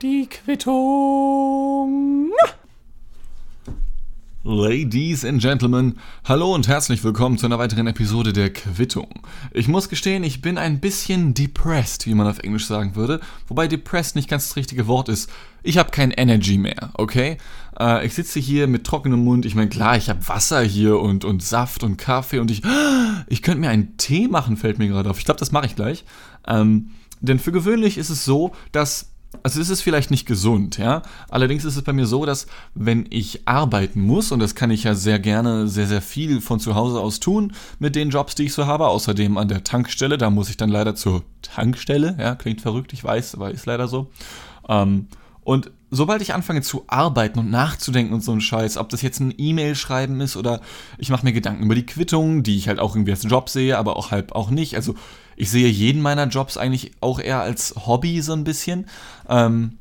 Die 0.00 0.28
Quittung. 0.28 2.30
Ladies 4.44 5.24
and 5.24 5.40
Gentlemen, 5.40 5.98
hallo 6.24 6.54
und 6.54 6.68
herzlich 6.68 7.02
willkommen 7.02 7.38
zu 7.38 7.46
einer 7.46 7.58
weiteren 7.58 7.88
Episode 7.88 8.32
der 8.32 8.52
Quittung. 8.52 9.22
Ich 9.52 9.66
muss 9.66 9.88
gestehen, 9.88 10.22
ich 10.22 10.42
bin 10.42 10.58
ein 10.58 10.78
bisschen 10.78 11.34
depressed, 11.34 12.06
wie 12.06 12.14
man 12.14 12.28
auf 12.28 12.38
Englisch 12.38 12.66
sagen 12.66 12.94
würde, 12.94 13.20
wobei 13.48 13.66
depressed 13.66 14.14
nicht 14.14 14.28
ganz 14.28 14.48
das 14.48 14.56
richtige 14.56 14.86
Wort 14.86 15.08
ist. 15.08 15.30
Ich 15.62 15.78
habe 15.78 15.90
kein 15.90 16.10
Energy 16.10 16.58
mehr, 16.58 16.90
okay? 16.94 17.38
Äh, 17.80 18.06
ich 18.06 18.14
sitze 18.14 18.38
hier 18.38 18.68
mit 18.68 18.84
trockenem 18.84 19.24
Mund. 19.24 19.44
Ich 19.44 19.54
meine, 19.54 19.70
klar, 19.70 19.96
ich 19.96 20.08
habe 20.08 20.28
Wasser 20.28 20.62
hier 20.62 21.00
und, 21.00 21.24
und 21.24 21.42
Saft 21.42 21.82
und 21.82 21.96
Kaffee 21.96 22.38
und 22.38 22.50
ich, 22.50 22.62
ich 23.26 23.42
könnte 23.42 23.60
mir 23.60 23.70
einen 23.70 23.96
Tee 23.96 24.28
machen, 24.28 24.56
fällt 24.56 24.78
mir 24.78 24.88
gerade 24.88 25.10
auf. 25.10 25.18
Ich 25.18 25.24
glaube, 25.24 25.40
das 25.40 25.50
mache 25.50 25.66
ich 25.66 25.74
gleich. 25.74 26.04
Ähm, 26.46 26.90
denn 27.20 27.38
für 27.38 27.52
gewöhnlich 27.52 27.98
ist 27.98 28.10
es 28.10 28.24
so, 28.24 28.52
dass 28.72 29.10
also 29.42 29.60
es 29.60 29.68
ist 29.68 29.82
vielleicht 29.82 30.10
nicht 30.10 30.26
gesund, 30.26 30.78
ja. 30.78 31.02
Allerdings 31.28 31.64
ist 31.64 31.76
es 31.76 31.82
bei 31.82 31.92
mir 31.92 32.06
so, 32.06 32.24
dass 32.24 32.46
wenn 32.74 33.06
ich 33.10 33.46
arbeiten 33.46 34.00
muss, 34.00 34.32
und 34.32 34.38
das 34.38 34.54
kann 34.54 34.70
ich 34.70 34.84
ja 34.84 34.94
sehr 34.94 35.18
gerne, 35.18 35.66
sehr, 35.66 35.86
sehr 35.86 36.02
viel 36.02 36.40
von 36.40 36.60
zu 36.60 36.74
Hause 36.74 37.00
aus 37.00 37.20
tun 37.20 37.52
mit 37.78 37.96
den 37.96 38.10
Jobs, 38.10 38.34
die 38.34 38.44
ich 38.44 38.52
so 38.52 38.66
habe, 38.66 38.86
außerdem 38.86 39.36
an 39.36 39.48
der 39.48 39.64
Tankstelle, 39.64 40.18
da 40.18 40.30
muss 40.30 40.50
ich 40.50 40.56
dann 40.56 40.70
leider 40.70 40.94
zur 40.94 41.24
Tankstelle, 41.42 42.16
ja, 42.18 42.34
klingt 42.36 42.60
verrückt, 42.60 42.92
ich 42.92 43.02
weiß, 43.02 43.34
aber 43.34 43.50
ist 43.50 43.66
leider 43.66 43.88
so. 43.88 44.10
Ähm, 44.68 45.08
und 45.42 45.70
sobald 45.90 46.22
ich 46.22 46.32
anfange 46.32 46.62
zu 46.62 46.84
arbeiten 46.86 47.38
und 47.38 47.50
nachzudenken 47.50 48.14
und 48.14 48.22
so 48.22 48.32
ein 48.32 48.40
Scheiß, 48.40 48.78
ob 48.78 48.88
das 48.88 49.02
jetzt 49.02 49.20
ein 49.20 49.34
E-Mail 49.36 49.74
schreiben 49.74 50.20
ist 50.20 50.36
oder 50.36 50.60
ich 50.96 51.10
mache 51.10 51.24
mir 51.24 51.32
Gedanken 51.32 51.64
über 51.64 51.74
die 51.74 51.86
Quittung, 51.86 52.42
die 52.42 52.56
ich 52.56 52.68
halt 52.68 52.80
auch 52.80 52.94
irgendwie 52.94 53.12
als 53.12 53.24
Job 53.24 53.50
sehe, 53.50 53.76
aber 53.76 53.96
auch 53.96 54.10
halt 54.10 54.32
auch 54.32 54.50
nicht. 54.50 54.74
Also 54.74 54.94
ich 55.36 55.50
sehe 55.50 55.68
jeden 55.68 56.02
meiner 56.02 56.26
Jobs 56.26 56.56
eigentlich 56.56 56.92
auch 57.00 57.18
eher 57.18 57.40
als 57.40 57.74
Hobby 57.86 58.20
so 58.22 58.32
ein 58.32 58.44
bisschen. 58.44 58.86
Ähm, 59.28 59.78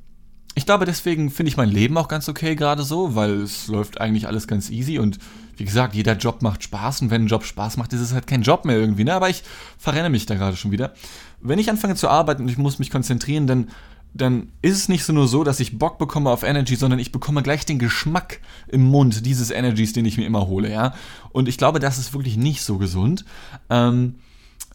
ich 0.55 0.65
glaube, 0.65 0.85
deswegen 0.85 1.31
finde 1.31 1.49
ich 1.49 1.57
mein 1.57 1.69
Leben 1.69 1.97
auch 1.97 2.07
ganz 2.07 2.29
okay 2.29 2.55
gerade 2.55 2.83
so, 2.83 3.15
weil 3.15 3.41
es 3.41 3.67
läuft 3.67 3.99
eigentlich 3.99 4.27
alles 4.27 4.47
ganz 4.47 4.69
easy 4.69 4.99
und 4.99 5.17
wie 5.57 5.65
gesagt, 5.65 5.95
jeder 5.95 6.15
Job 6.15 6.41
macht 6.41 6.63
Spaß 6.63 7.01
und 7.01 7.11
wenn 7.11 7.23
ein 7.23 7.27
Job 7.27 7.43
Spaß 7.43 7.77
macht, 7.77 7.93
ist 7.93 8.01
es 8.01 8.13
halt 8.13 8.27
kein 8.27 8.41
Job 8.41 8.65
mehr 8.65 8.77
irgendwie, 8.77 9.03
ne? 9.03 9.13
Aber 9.13 9.29
ich 9.29 9.43
verrenne 9.77 10.09
mich 10.09 10.25
da 10.25 10.35
gerade 10.35 10.57
schon 10.57 10.71
wieder. 10.71 10.93
Wenn 11.41 11.59
ich 11.59 11.69
anfange 11.69 11.95
zu 11.95 12.07
arbeiten 12.07 12.43
und 12.43 12.49
ich 12.49 12.57
muss 12.57 12.79
mich 12.79 12.89
konzentrieren, 12.89 13.47
dann, 13.47 13.69
dann 14.13 14.51
ist 14.61 14.77
es 14.77 14.89
nicht 14.89 15.03
so 15.03 15.13
nur 15.13 15.27
so, 15.27 15.43
dass 15.43 15.59
ich 15.59 15.77
Bock 15.77 15.99
bekomme 15.99 16.29
auf 16.29 16.43
Energy, 16.43 16.75
sondern 16.75 16.99
ich 16.99 17.11
bekomme 17.11 17.43
gleich 17.43 17.65
den 17.65 17.79
Geschmack 17.79 18.39
im 18.67 18.83
Mund 18.83 19.25
dieses 19.25 19.51
Energies, 19.51 19.93
den 19.93 20.05
ich 20.05 20.17
mir 20.17 20.25
immer 20.25 20.47
hole, 20.47 20.71
ja? 20.71 20.93
Und 21.31 21.47
ich 21.47 21.57
glaube, 21.57 21.79
das 21.79 21.97
ist 21.97 22.13
wirklich 22.13 22.37
nicht 22.37 22.61
so 22.61 22.77
gesund. 22.77 23.25
Ähm, 23.69 24.15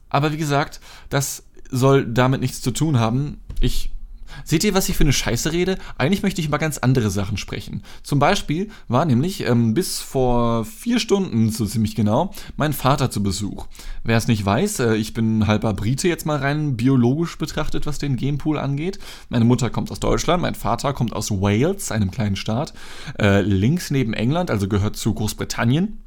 aber 0.09 0.33
wie 0.33 0.39
gesagt, 0.39 0.81
das 1.09 1.45
soll 1.71 2.07
damit 2.07 2.41
nichts 2.41 2.61
zu 2.61 2.71
tun 2.71 2.99
haben. 2.99 3.41
Ich 3.61 3.91
Seht 4.45 4.65
ihr, 4.65 4.75
was 4.75 4.89
ich 4.89 4.97
für 4.97 5.05
eine 5.05 5.13
Scheiße 5.13 5.53
rede? 5.53 5.79
Eigentlich 5.97 6.23
möchte 6.23 6.41
ich 6.41 6.47
über 6.47 6.59
ganz 6.59 6.79
andere 6.79 7.11
Sachen 7.11 7.37
sprechen. 7.37 7.83
Zum 8.03 8.19
Beispiel 8.19 8.69
war 8.87 9.05
nämlich 9.05 9.47
ähm, 9.47 9.75
bis 9.75 10.01
vor 10.01 10.65
vier 10.65 10.99
Stunden, 11.01 11.51
so 11.51 11.67
ziemlich 11.67 11.95
genau, 11.95 12.33
mein 12.57 12.73
Vater 12.73 13.11
zu 13.11 13.23
Besuch. 13.23 13.67
Wer 14.05 14.17
es 14.17 14.29
nicht 14.29 14.45
weiß, 14.45 14.81
äh, 14.81 14.95
ich 14.97 15.15
bin 15.15 15.47
halber 15.47 15.75
Brite 15.75 16.09
jetzt 16.09 16.27
mal 16.27 16.39
rein 16.39 16.77
biologisch 16.77 17.39
betrachtet, 17.39 17.87
was 17.87 17.99
den 17.99 18.17
Genpool 18.17 18.59
angeht. 18.59 18.99
Meine 19.29 19.45
Mutter 19.45 19.71
kommt 19.71 19.91
aus 19.91 20.01
Deutschland, 20.01 20.43
mein 20.43 20.55
Vater 20.55 20.93
kommt 20.93 21.13
aus 21.13 21.31
Wales, 21.31 21.91
einem 21.91 22.11
kleinen 22.11 22.37
Staat, 22.37 22.75
äh, 23.19 23.41
links 23.41 23.91
neben 23.91 24.15
England, 24.15 24.51
also 24.51 24.69
gehört 24.69 24.97
zu 24.97 25.15
Großbritannien 25.15 26.03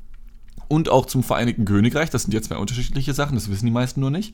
und 0.72 0.88
auch 0.88 1.06
zum 1.06 1.22
Vereinigten 1.22 1.66
Königreich. 1.66 2.10
Das 2.10 2.24
sind 2.24 2.34
ja 2.34 2.42
zwei 2.42 2.56
unterschiedliche 2.56 3.14
Sachen, 3.14 3.36
das 3.36 3.52
wissen 3.52 3.66
die 3.66 3.74
meisten 3.74 4.00
nur 4.00 4.10
nicht. 4.10 4.34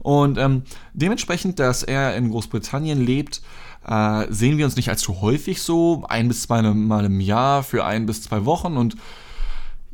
Und 0.00 0.36
ähm, 0.36 0.62
dementsprechend, 0.94 1.60
dass 1.60 1.84
er 1.84 2.16
in 2.16 2.30
Großbritannien 2.30 3.00
lebt, 3.00 3.40
äh, 3.86 4.26
sehen 4.28 4.58
wir 4.58 4.64
uns 4.64 4.74
nicht 4.74 4.88
allzu 4.88 5.20
häufig 5.20 5.62
so, 5.62 6.04
ein 6.08 6.26
bis 6.26 6.42
zwei 6.42 6.60
Mal 6.62 7.04
im 7.04 7.20
Jahr 7.20 7.62
für 7.62 7.84
ein 7.84 8.04
bis 8.04 8.22
zwei 8.22 8.44
Wochen 8.44 8.76
und 8.76 8.96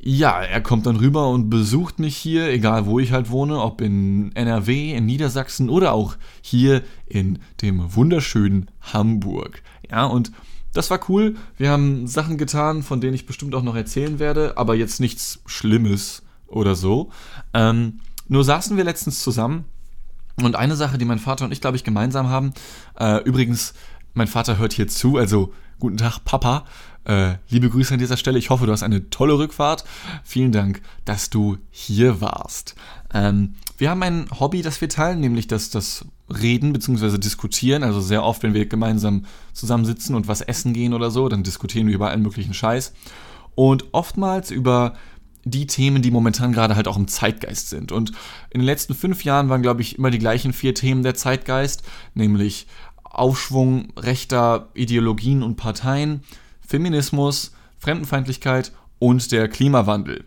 ja, 0.04 0.42
er 0.42 0.62
kommt 0.62 0.86
dann 0.86 0.96
rüber 0.96 1.28
und 1.28 1.48
besucht 1.48 2.00
mich 2.00 2.16
hier, 2.16 2.48
egal 2.48 2.86
wo 2.86 2.98
ich 2.98 3.12
halt 3.12 3.30
wohne, 3.30 3.60
ob 3.60 3.80
in 3.80 4.34
NRW, 4.34 4.94
in 4.94 5.06
Niedersachsen 5.06 5.68
oder 5.68 5.92
auch 5.92 6.16
hier 6.40 6.82
in 7.06 7.38
dem 7.60 7.94
wunderschönen 7.94 8.68
Hamburg. 8.80 9.62
Ja, 9.88 10.06
und 10.06 10.32
das 10.72 10.90
war 10.90 11.00
cool. 11.08 11.36
Wir 11.58 11.70
haben 11.70 12.06
Sachen 12.06 12.38
getan, 12.38 12.82
von 12.82 13.00
denen 13.00 13.14
ich 13.14 13.26
bestimmt 13.26 13.54
auch 13.54 13.62
noch 13.62 13.76
erzählen 13.76 14.18
werde, 14.18 14.56
aber 14.56 14.74
jetzt 14.74 15.00
nichts 15.00 15.40
Schlimmes 15.46 16.22
oder 16.46 16.74
so. 16.74 17.10
Ähm, 17.52 18.00
nur 18.28 18.44
saßen 18.44 18.76
wir 18.76 18.84
letztens 18.84 19.22
zusammen 19.22 19.64
und 20.42 20.56
eine 20.56 20.76
Sache, 20.76 20.98
die 20.98 21.04
mein 21.04 21.18
Vater 21.18 21.44
und 21.44 21.52
ich, 21.52 21.60
glaube 21.60 21.76
ich, 21.76 21.84
gemeinsam 21.84 22.28
haben, 22.28 22.52
äh, 22.98 23.22
übrigens, 23.24 23.74
mein 24.14 24.28
Vater 24.28 24.58
hört 24.58 24.72
hier 24.72 24.88
zu, 24.88 25.16
also 25.16 25.52
guten 25.78 25.96
Tag, 25.96 26.20
Papa. 26.24 26.64
Äh, 27.04 27.34
liebe 27.48 27.68
Grüße 27.68 27.94
an 27.94 27.98
dieser 27.98 28.16
Stelle. 28.16 28.38
Ich 28.38 28.50
hoffe, 28.50 28.66
du 28.66 28.72
hast 28.72 28.84
eine 28.84 29.10
tolle 29.10 29.36
Rückfahrt. 29.36 29.84
Vielen 30.22 30.52
Dank, 30.52 30.80
dass 31.04 31.30
du 31.30 31.58
hier 31.70 32.20
warst. 32.20 32.76
Ähm, 33.12 33.54
wir 33.78 33.90
haben 33.90 34.02
ein 34.02 34.26
Hobby, 34.38 34.62
das 34.62 34.80
wir 34.80 34.88
teilen, 34.88 35.20
nämlich 35.20 35.48
das, 35.48 35.70
das 35.70 36.04
Reden 36.28 36.72
bzw. 36.72 37.18
Diskutieren. 37.18 37.82
Also 37.82 38.00
sehr 38.00 38.22
oft, 38.24 38.42
wenn 38.42 38.54
wir 38.54 38.66
gemeinsam 38.66 39.24
zusammensitzen 39.52 40.14
und 40.14 40.28
was 40.28 40.40
essen 40.40 40.72
gehen 40.72 40.94
oder 40.94 41.10
so, 41.10 41.28
dann 41.28 41.42
diskutieren 41.42 41.86
wir 41.86 41.94
über 41.94 42.10
allen 42.10 42.22
möglichen 42.22 42.54
Scheiß. 42.54 42.92
Und 43.54 43.86
oftmals 43.92 44.50
über 44.50 44.94
die 45.44 45.66
Themen, 45.66 46.02
die 46.02 46.10
momentan 46.10 46.52
gerade 46.52 46.76
halt 46.76 46.88
auch 46.88 46.96
im 46.96 47.08
Zeitgeist 47.08 47.68
sind. 47.68 47.92
Und 47.92 48.12
in 48.50 48.60
den 48.60 48.66
letzten 48.66 48.94
fünf 48.94 49.24
Jahren 49.24 49.48
waren, 49.48 49.62
glaube 49.62 49.82
ich, 49.82 49.98
immer 49.98 50.10
die 50.10 50.18
gleichen 50.18 50.52
vier 50.52 50.74
Themen 50.74 51.02
der 51.02 51.14
Zeitgeist, 51.14 51.82
nämlich 52.14 52.66
Aufschwung 53.02 53.92
rechter 53.96 54.68
Ideologien 54.74 55.42
und 55.42 55.56
Parteien, 55.56 56.22
Feminismus, 56.60 57.52
Fremdenfeindlichkeit 57.78 58.72
und 58.98 59.32
der 59.32 59.48
Klimawandel. 59.48 60.24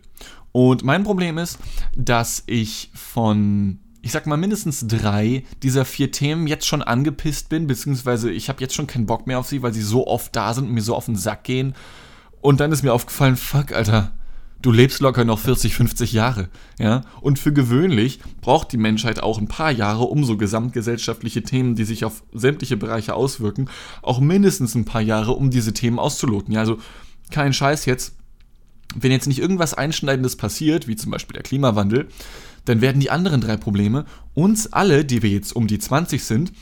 Und 0.56 0.84
mein 0.84 1.04
Problem 1.04 1.36
ist, 1.36 1.58
dass 1.94 2.42
ich 2.46 2.90
von, 2.94 3.78
ich 4.00 4.10
sag 4.10 4.26
mal, 4.26 4.38
mindestens 4.38 4.86
drei 4.86 5.44
dieser 5.62 5.84
vier 5.84 6.10
Themen 6.12 6.46
jetzt 6.46 6.66
schon 6.66 6.80
angepisst 6.80 7.50
bin, 7.50 7.66
beziehungsweise 7.66 8.30
ich 8.30 8.48
habe 8.48 8.62
jetzt 8.62 8.74
schon 8.74 8.86
keinen 8.86 9.04
Bock 9.04 9.26
mehr 9.26 9.38
auf 9.38 9.46
sie, 9.46 9.60
weil 9.60 9.74
sie 9.74 9.82
so 9.82 10.06
oft 10.06 10.34
da 10.34 10.54
sind 10.54 10.68
und 10.68 10.72
mir 10.72 10.80
so 10.80 10.94
auf 10.94 11.04
den 11.04 11.16
Sack 11.16 11.44
gehen. 11.44 11.74
Und 12.40 12.60
dann 12.60 12.72
ist 12.72 12.82
mir 12.82 12.94
aufgefallen, 12.94 13.36
fuck, 13.36 13.72
Alter, 13.72 14.12
du 14.62 14.72
lebst 14.72 15.00
locker 15.00 15.26
noch 15.26 15.40
40, 15.40 15.74
50 15.74 16.12
Jahre, 16.12 16.48
ja? 16.78 17.02
Und 17.20 17.38
für 17.38 17.52
gewöhnlich 17.52 18.20
braucht 18.40 18.72
die 18.72 18.78
Menschheit 18.78 19.22
auch 19.22 19.36
ein 19.38 19.48
paar 19.48 19.72
Jahre, 19.72 20.04
um 20.04 20.24
so 20.24 20.38
gesamtgesellschaftliche 20.38 21.42
Themen, 21.42 21.74
die 21.74 21.84
sich 21.84 22.06
auf 22.06 22.22
sämtliche 22.32 22.78
Bereiche 22.78 23.12
auswirken, 23.12 23.68
auch 24.00 24.20
mindestens 24.20 24.74
ein 24.74 24.86
paar 24.86 25.02
Jahre, 25.02 25.32
um 25.32 25.50
diese 25.50 25.74
Themen 25.74 25.98
auszuloten. 25.98 26.54
Ja, 26.54 26.60
also 26.60 26.78
kein 27.30 27.52
Scheiß 27.52 27.84
jetzt 27.84 28.14
wenn 29.02 29.12
jetzt 29.12 29.28
nicht 29.28 29.38
irgendwas 29.38 29.74
Einschneidendes 29.74 30.36
passiert, 30.36 30.88
wie 30.88 30.96
zum 30.96 31.10
Beispiel 31.10 31.34
der 31.34 31.42
Klimawandel, 31.42 32.08
dann 32.64 32.80
werden 32.80 33.00
die 33.00 33.10
anderen 33.10 33.40
drei 33.40 33.56
Probleme 33.56 34.06
uns 34.34 34.72
alle, 34.72 35.04
die 35.04 35.22
wir 35.22 35.30
jetzt 35.30 35.54
um 35.54 35.66
die 35.66 35.78
20 35.78 36.24
sind, 36.24 36.52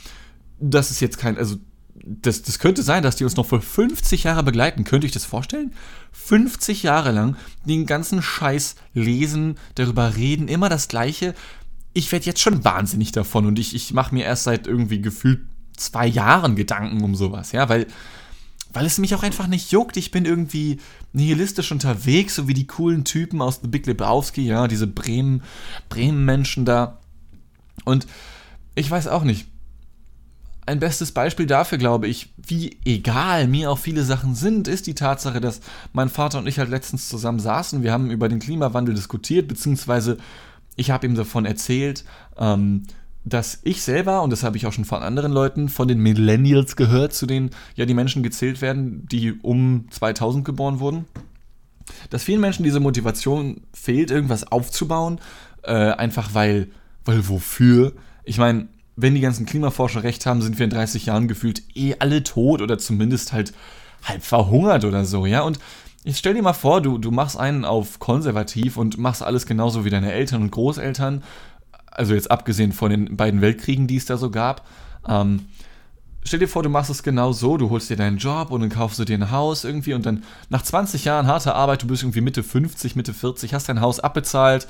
das 0.59 0.91
ist 0.91 0.99
jetzt 0.99 1.17
kein, 1.17 1.37
also 1.37 1.57
das, 2.05 2.43
das 2.43 2.59
könnte 2.59 2.83
sein, 2.83 3.03
dass 3.03 3.15
die 3.15 3.23
uns 3.23 3.35
noch 3.35 3.45
für 3.45 3.61
50 3.61 4.25
Jahre 4.25 4.43
begleiten. 4.43 4.83
Könnte 4.83 5.07
ich 5.07 5.13
das 5.13 5.25
vorstellen? 5.25 5.73
50 6.11 6.83
Jahre 6.83 7.11
lang 7.11 7.35
den 7.65 7.85
ganzen 7.85 8.21
Scheiß 8.21 8.75
lesen, 8.93 9.57
darüber 9.75 10.15
reden, 10.15 10.47
immer 10.47 10.69
das 10.69 10.87
Gleiche. 10.87 11.33
Ich 11.93 12.11
werde 12.11 12.25
jetzt 12.25 12.41
schon 12.41 12.63
wahnsinnig 12.63 13.11
davon 13.11 13.45
und 13.45 13.57
ich, 13.57 13.73
ich 13.73 13.93
mache 13.93 14.13
mir 14.13 14.25
erst 14.25 14.43
seit 14.43 14.67
irgendwie 14.67 15.01
gefühlt 15.01 15.41
zwei 15.77 16.05
Jahren 16.05 16.55
Gedanken 16.55 17.03
um 17.03 17.15
sowas, 17.15 17.51
ja, 17.51 17.69
weil 17.69 17.87
weil 18.75 18.85
es 18.85 18.97
mich 18.97 19.15
auch 19.15 19.23
einfach 19.23 19.47
nicht 19.47 19.71
juckt. 19.71 19.95
Ich 19.95 20.11
bin 20.11 20.25
irgendwie 20.25 20.79
nihilistisch 21.15 21.71
unterwegs, 21.71 22.35
so 22.35 22.47
wie 22.47 22.53
die 22.53 22.67
coolen 22.67 23.03
Typen 23.03 23.41
aus 23.41 23.59
The 23.61 23.67
Big 23.67 23.85
Lebowski, 23.85 24.45
ja, 24.45 24.67
diese 24.67 24.87
Bremen, 24.87 25.41
Bremen-Menschen 25.89 26.65
da. 26.65 26.99
Und 27.85 28.05
ich 28.75 28.89
weiß 28.89 29.07
auch 29.07 29.23
nicht. 29.23 29.47
Ein 30.67 30.79
bestes 30.79 31.11
Beispiel 31.11 31.45
dafür, 31.45 31.77
glaube 31.77 32.07
ich, 32.07 32.33
wie 32.37 32.77
egal 32.85 33.47
mir 33.47 33.69
auch 33.69 33.77
viele 33.77 34.03
Sachen 34.03 34.33
sind, 34.33 34.67
ist 34.67 34.87
die 34.87 34.95
Tatsache, 34.95 35.39
dass 35.39 35.61
mein 35.93 36.09
Vater 36.09 36.39
und 36.39 36.47
ich 36.47 36.57
halt 36.57 36.69
letztens 36.69 37.07
zusammen 37.07 37.39
saßen. 37.39 37.83
Wir 37.83 37.91
haben 37.91 38.09
über 38.09 38.29
den 38.29 38.39
Klimawandel 38.39 38.95
diskutiert, 38.95 39.47
beziehungsweise 39.47 40.17
ich 40.75 40.89
habe 40.89 41.05
ihm 41.05 41.13
davon 41.13 41.45
erzählt, 41.45 42.03
ähm, 42.37 42.83
dass 43.25 43.59
ich 43.63 43.81
selber, 43.81 44.21
und 44.21 44.29
das 44.29 44.43
habe 44.43 44.55
ich 44.55 44.67
auch 44.67 44.71
schon 44.71 44.85
von 44.85 45.01
anderen 45.01 45.31
Leuten, 45.31 45.67
von 45.67 45.87
den 45.87 45.99
Millennials 45.99 46.75
gehört, 46.75 47.13
zu 47.13 47.25
denen 47.25 47.49
ja 47.75 47.85
die 47.85 47.95
Menschen 47.95 48.21
gezählt 48.21 48.61
werden, 48.61 49.07
die 49.11 49.33
um 49.33 49.87
2000 49.89 50.45
geboren 50.45 50.79
wurden, 50.79 51.05
dass 52.11 52.23
vielen 52.23 52.39
Menschen 52.39 52.63
diese 52.63 52.79
Motivation 52.79 53.61
fehlt, 53.73 54.11
irgendwas 54.11 54.51
aufzubauen, 54.51 55.19
äh, 55.63 55.73
einfach 55.73 56.33
weil, 56.33 56.69
weil 57.03 57.27
wofür? 57.27 57.93
Ich 58.23 58.37
meine, 58.37 58.67
wenn 58.95 59.15
die 59.15 59.21
ganzen 59.21 59.47
Klimaforscher 59.47 60.03
recht 60.03 60.25
haben, 60.27 60.43
sind 60.43 60.59
wir 60.59 60.63
in 60.63 60.69
30 60.69 61.07
Jahren 61.07 61.27
gefühlt 61.27 61.63
eh 61.73 61.95
alle 61.97 62.23
tot 62.23 62.61
oder 62.61 62.77
zumindest 62.77 63.33
halt 63.33 63.53
halb 64.03 64.23
verhungert 64.23 64.85
oder 64.85 65.03
so, 65.03 65.25
ja, 65.25 65.41
und 65.41 65.57
ich 66.07 66.19
stell 66.19 66.35
dir 66.35 66.43
mal 66.43 66.53
vor, 66.53 66.81
du, 66.81 66.99
du 66.99 67.09
machst 67.09 67.35
einen 67.35 67.65
auf 67.65 67.97
konservativ 67.97 68.77
und 68.77 68.99
machst 68.99 69.23
alles 69.23 69.47
genauso 69.47 69.85
wie 69.85 69.89
deine 69.89 70.11
Eltern 70.11 70.43
und 70.43 70.51
Großeltern 70.51 71.23
also 71.95 72.13
jetzt 72.13 72.29
abgesehen 72.31 72.71
von 72.71 72.91
den 72.91 73.17
beiden 73.17 73.41
Weltkriegen, 73.41 73.87
die 73.87 73.97
es 73.97 74.05
da 74.05 74.17
so 74.17 74.29
gab, 74.29 74.67
ähm, 75.07 75.41
stell 76.23 76.39
dir 76.39 76.47
vor, 76.47 76.63
du 76.63 76.69
machst 76.69 76.89
es 76.89 77.03
genau 77.03 77.31
so, 77.31 77.57
du 77.57 77.69
holst 77.69 77.89
dir 77.89 77.95
deinen 77.95 78.17
Job 78.17 78.51
und 78.51 78.61
dann 78.61 78.69
kaufst 78.69 78.99
du 78.99 79.05
dir 79.05 79.17
ein 79.17 79.31
Haus 79.31 79.63
irgendwie 79.63 79.93
und 79.93 80.05
dann 80.05 80.23
nach 80.49 80.61
20 80.61 81.05
Jahren 81.05 81.27
harter 81.27 81.55
Arbeit, 81.55 81.83
du 81.83 81.87
bist 81.87 82.03
irgendwie 82.03 82.21
Mitte 82.21 82.43
50, 82.43 82.95
Mitte 82.95 83.13
40, 83.13 83.53
hast 83.53 83.69
dein 83.69 83.81
Haus 83.81 83.99
abbezahlt 83.99 84.67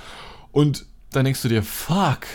und 0.52 0.86
dann 1.12 1.26
denkst 1.26 1.42
du 1.42 1.48
dir, 1.48 1.64
fuck, 1.64 2.26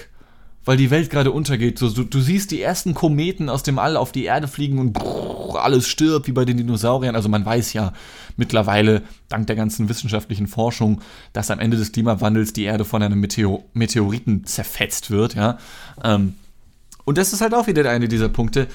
weil 0.65 0.77
die 0.77 0.91
Welt 0.91 1.11
gerade 1.11 1.31
untergeht. 1.31 1.79
So, 1.79 1.89
du, 1.91 2.05
du, 2.05 2.21
siehst 2.21 2.51
die 2.51 2.61
ersten 2.61 2.95
Kometen 2.95 3.49
aus 3.49 3.63
dem 3.63 3.79
All 3.79 3.97
auf 3.97 4.13
die 4.13 4.25
Erde 4.25 4.49
fliegen 4.49 4.79
und 4.79 4.93
brrr, 4.93 5.65
alles 5.65 5.89
stirbt, 5.89 6.27
wie 6.27 6.33
bei 6.33 6.45
den 6.45 6.59
Dinosauriern. 6.59 7.17
Also 7.17 7.29
man 7.29 7.45
weiß 7.45 7.73
ja 7.73 7.93
mittlerweile, 8.37 9.03
dank 9.29 9.47
der 9.47 9.57
ganzen 9.57 9.89
wissenschaftlichen 9.89 10.47
Forschung, 10.47 11.01
dass 11.33 11.51
am 11.51 11.61
Ende 11.61 11.77
des 11.77 11.93
Klimawandels 11.93 12.53
die 12.53 12.65
Erde 12.65 12.85
von 12.85 13.03
einem 13.03 13.21
Meteor 13.21 13.63
Meteoriten 13.73 14.45
zerfetzt 14.45 15.11
wird, 15.11 15.35
ja. 15.35 15.59
Ähm, 16.05 16.35
und 17.05 17.19
das 17.19 17.33
ist 17.33 17.41
halt 17.41 17.55
auch 17.55 17.67
wieder 17.67 17.89
eine 17.91 18.09
dieser 18.09 18.29
Punkte. 18.29 18.69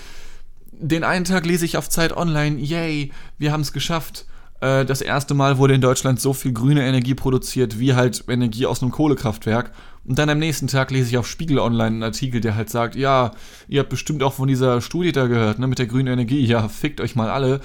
Den 0.71 1.03
einen 1.03 1.23
Tag 1.23 1.45
lese 1.45 1.63
ich 1.63 1.77
auf 1.77 1.89
Zeit 1.89 2.17
Online, 2.17 2.59
yay, 2.59 3.11
wir 3.37 3.51
haben 3.51 3.61
es 3.61 3.71
geschafft 3.71 4.25
äh, 4.65 4.85
das 4.85 5.01
erste 5.01 5.35
Mal 5.35 5.57
wurde 5.57 5.75
in 5.75 5.81
Deutschland 5.81 6.19
so 6.19 6.33
viel 6.33 6.51
grüne 6.51 6.85
Energie 6.85 7.13
produziert, 7.13 7.79
wie 7.79 7.93
halt 7.93 8.23
Energie 8.27 8.65
aus 8.65 8.81
einem 8.81 8.91
Kohlekraftwerk. 8.91 9.71
Und 10.05 10.17
dann 10.17 10.29
am 10.29 10.39
nächsten 10.39 10.67
Tag 10.67 10.91
lese 10.91 11.09
ich 11.09 11.17
auf 11.17 11.27
Spiegel 11.27 11.59
Online 11.59 11.87
einen 11.87 12.03
Artikel, 12.03 12.41
der 12.41 12.55
halt 12.55 12.69
sagt, 12.69 12.95
ja, 12.95 13.31
ihr 13.67 13.79
habt 13.79 13.89
bestimmt 13.89 14.23
auch 14.23 14.33
von 14.33 14.47
dieser 14.47 14.81
Studie 14.81 15.11
da 15.11 15.27
gehört, 15.27 15.59
ne, 15.59 15.67
mit 15.67 15.79
der 15.79 15.85
grünen 15.85 16.07
Energie. 16.07 16.43
Ja, 16.43 16.67
fickt 16.67 16.99
euch 16.99 17.15
mal 17.15 17.29
alle. 17.29 17.61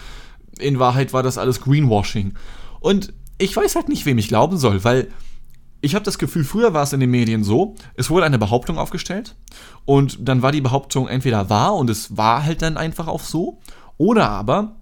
In 0.58 0.78
Wahrheit 0.78 1.12
war 1.12 1.22
das 1.22 1.38
alles 1.38 1.60
Greenwashing. 1.60 2.34
Und 2.80 3.14
ich 3.38 3.56
weiß 3.56 3.76
halt 3.76 3.88
nicht, 3.88 4.04
wem 4.04 4.18
ich 4.18 4.28
glauben 4.28 4.58
soll, 4.58 4.84
weil 4.84 5.08
ich 5.80 5.94
habe 5.94 6.04
das 6.04 6.18
Gefühl, 6.18 6.44
früher 6.44 6.74
war 6.74 6.82
es 6.82 6.92
in 6.92 7.00
den 7.00 7.10
Medien 7.10 7.42
so, 7.42 7.76
es 7.94 8.10
wurde 8.10 8.26
eine 8.26 8.38
Behauptung 8.38 8.76
aufgestellt 8.76 9.36
und 9.86 10.28
dann 10.28 10.42
war 10.42 10.52
die 10.52 10.60
Behauptung 10.60 11.08
entweder 11.08 11.48
wahr 11.48 11.74
und 11.74 11.88
es 11.88 12.18
war 12.18 12.44
halt 12.44 12.60
dann 12.60 12.76
einfach 12.76 13.08
auch 13.08 13.22
so, 13.22 13.60
oder 13.96 14.28
aber 14.28 14.79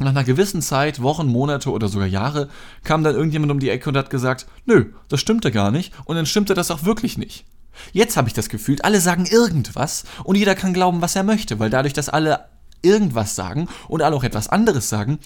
nach 0.00 0.10
einer 0.10 0.24
gewissen 0.24 0.62
Zeit, 0.62 1.02
Wochen, 1.02 1.26
Monate 1.26 1.70
oder 1.70 1.88
sogar 1.88 2.06
Jahre, 2.06 2.48
kam 2.84 3.04
dann 3.04 3.14
irgendjemand 3.14 3.52
um 3.52 3.60
die 3.60 3.70
Ecke 3.70 3.90
und 3.90 3.96
hat 3.96 4.10
gesagt, 4.10 4.46
nö, 4.66 4.86
das 5.08 5.20
stimmte 5.20 5.50
gar 5.50 5.70
nicht 5.70 5.92
und 6.04 6.16
dann 6.16 6.26
stimmte 6.26 6.54
das 6.54 6.70
auch 6.70 6.84
wirklich 6.84 7.18
nicht. 7.18 7.44
Jetzt 7.92 8.16
habe 8.16 8.28
ich 8.28 8.34
das 8.34 8.48
Gefühl, 8.48 8.80
alle 8.82 9.00
sagen 9.00 9.26
irgendwas 9.26 10.04
und 10.24 10.36
jeder 10.36 10.54
kann 10.54 10.74
glauben, 10.74 11.00
was 11.00 11.16
er 11.16 11.22
möchte, 11.22 11.58
weil 11.58 11.70
dadurch, 11.70 11.92
dass 11.92 12.08
alle 12.08 12.46
irgendwas 12.82 13.34
sagen 13.34 13.68
und 13.88 14.02
alle 14.02 14.16
auch 14.16 14.24
etwas 14.24 14.48
anderes 14.48 14.88
sagen, 14.88 15.18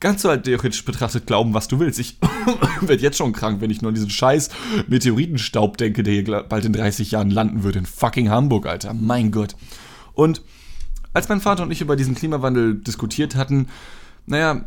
kannst 0.00 0.24
du 0.24 0.28
halt 0.28 0.44
theoretisch 0.44 0.84
betrachtet 0.84 1.26
glauben, 1.26 1.54
was 1.54 1.68
du 1.68 1.78
willst. 1.78 1.98
Ich 1.98 2.18
werde 2.80 3.02
jetzt 3.02 3.18
schon 3.18 3.32
krank, 3.32 3.60
wenn 3.60 3.70
ich 3.70 3.82
nur 3.82 3.90
an 3.90 3.94
diesen 3.94 4.10
scheiß 4.10 4.50
Meteoritenstaub 4.88 5.76
denke, 5.76 6.02
der 6.02 6.14
hier 6.14 6.42
bald 6.42 6.64
in 6.64 6.72
30 6.72 7.10
Jahren 7.10 7.30
landen 7.30 7.62
wird 7.62 7.76
in 7.76 7.86
fucking 7.86 8.30
Hamburg, 8.30 8.66
Alter. 8.66 8.94
Mein 8.94 9.30
Gott. 9.30 9.56
Und 10.14 10.42
als 11.12 11.28
mein 11.28 11.40
Vater 11.40 11.62
und 11.62 11.70
ich 11.70 11.80
über 11.80 11.96
diesen 11.96 12.14
Klimawandel 12.14 12.76
diskutiert 12.76 13.36
hatten, 13.36 13.68
naja, 14.26 14.64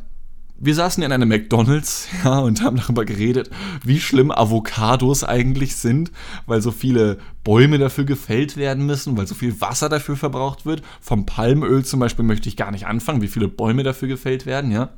wir 0.58 0.74
saßen 0.74 1.04
in 1.04 1.12
einem 1.12 1.28
McDonalds, 1.28 2.08
ja, 2.24 2.40
und 2.40 2.62
haben 2.62 2.78
darüber 2.78 3.06
geredet, 3.06 3.50
wie 3.84 4.00
schlimm 4.00 4.32
Avocados 4.32 5.24
eigentlich 5.24 5.76
sind, 5.76 6.12
weil 6.46 6.62
so 6.62 6.72
viele 6.72 7.18
Bäume 7.44 7.78
dafür 7.78 8.06
gefällt 8.06 8.58
werden 8.58 8.86
müssen, 8.86 9.18
weil 9.18 9.28
so 9.28 9.36
viel 9.36 9.60
Wasser 9.62 9.90
dafür 9.90 10.16
verbraucht 10.16 10.66
wird. 10.66 10.82
Vom 11.02 11.26
Palmöl 11.26 11.84
zum 11.84 12.00
Beispiel 12.00 12.26
möchte 12.26 12.50
ich 12.50 12.58
gar 12.58 12.72
nicht 12.72 12.88
anfangen, 12.88 13.22
wie 13.22 13.28
viele 13.28 13.48
Bäume 13.48 13.84
dafür 13.84 14.08
gefällt 14.08 14.46
werden, 14.46 14.72
ja. 14.72 14.90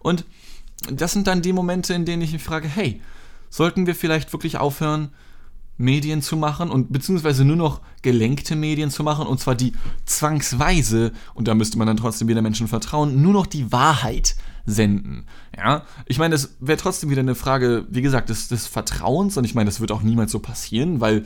Und 0.00 0.24
das 0.90 1.12
sind 1.12 1.26
dann 1.26 1.42
die 1.42 1.52
Momente, 1.52 1.92
in 1.94 2.04
denen 2.04 2.22
ich 2.22 2.32
mich 2.32 2.42
frage, 2.42 2.68
hey, 2.68 3.02
sollten 3.50 3.86
wir 3.86 3.94
vielleicht 3.94 4.32
wirklich 4.32 4.58
aufhören, 4.58 5.10
Medien 5.78 6.20
zu 6.22 6.36
machen 6.36 6.70
und 6.70 6.92
beziehungsweise 6.92 7.44
nur 7.44 7.56
noch 7.56 7.80
gelenkte 8.02 8.56
Medien 8.56 8.90
zu 8.90 9.02
machen 9.02 9.26
und 9.26 9.40
zwar 9.40 9.54
die 9.54 9.72
zwangsweise, 10.04 11.12
und 11.34 11.48
da 11.48 11.54
müsste 11.54 11.78
man 11.78 11.86
dann 11.86 11.96
trotzdem 11.96 12.28
wieder 12.28 12.42
Menschen 12.42 12.68
vertrauen, 12.68 13.22
nur 13.22 13.32
noch 13.32 13.46
die 13.46 13.72
Wahrheit 13.72 14.36
senden. 14.66 15.24
Ja, 15.56 15.84
ich 16.06 16.18
meine, 16.18 16.32
das 16.32 16.56
wäre 16.60 16.78
trotzdem 16.78 17.10
wieder 17.10 17.20
eine 17.20 17.36
Frage, 17.36 17.86
wie 17.88 18.02
gesagt, 18.02 18.28
des, 18.28 18.48
des 18.48 18.66
Vertrauens 18.66 19.36
und 19.36 19.44
ich 19.44 19.54
meine, 19.54 19.70
das 19.70 19.80
wird 19.80 19.92
auch 19.92 20.02
niemals 20.02 20.32
so 20.32 20.40
passieren, 20.40 21.00
weil 21.00 21.24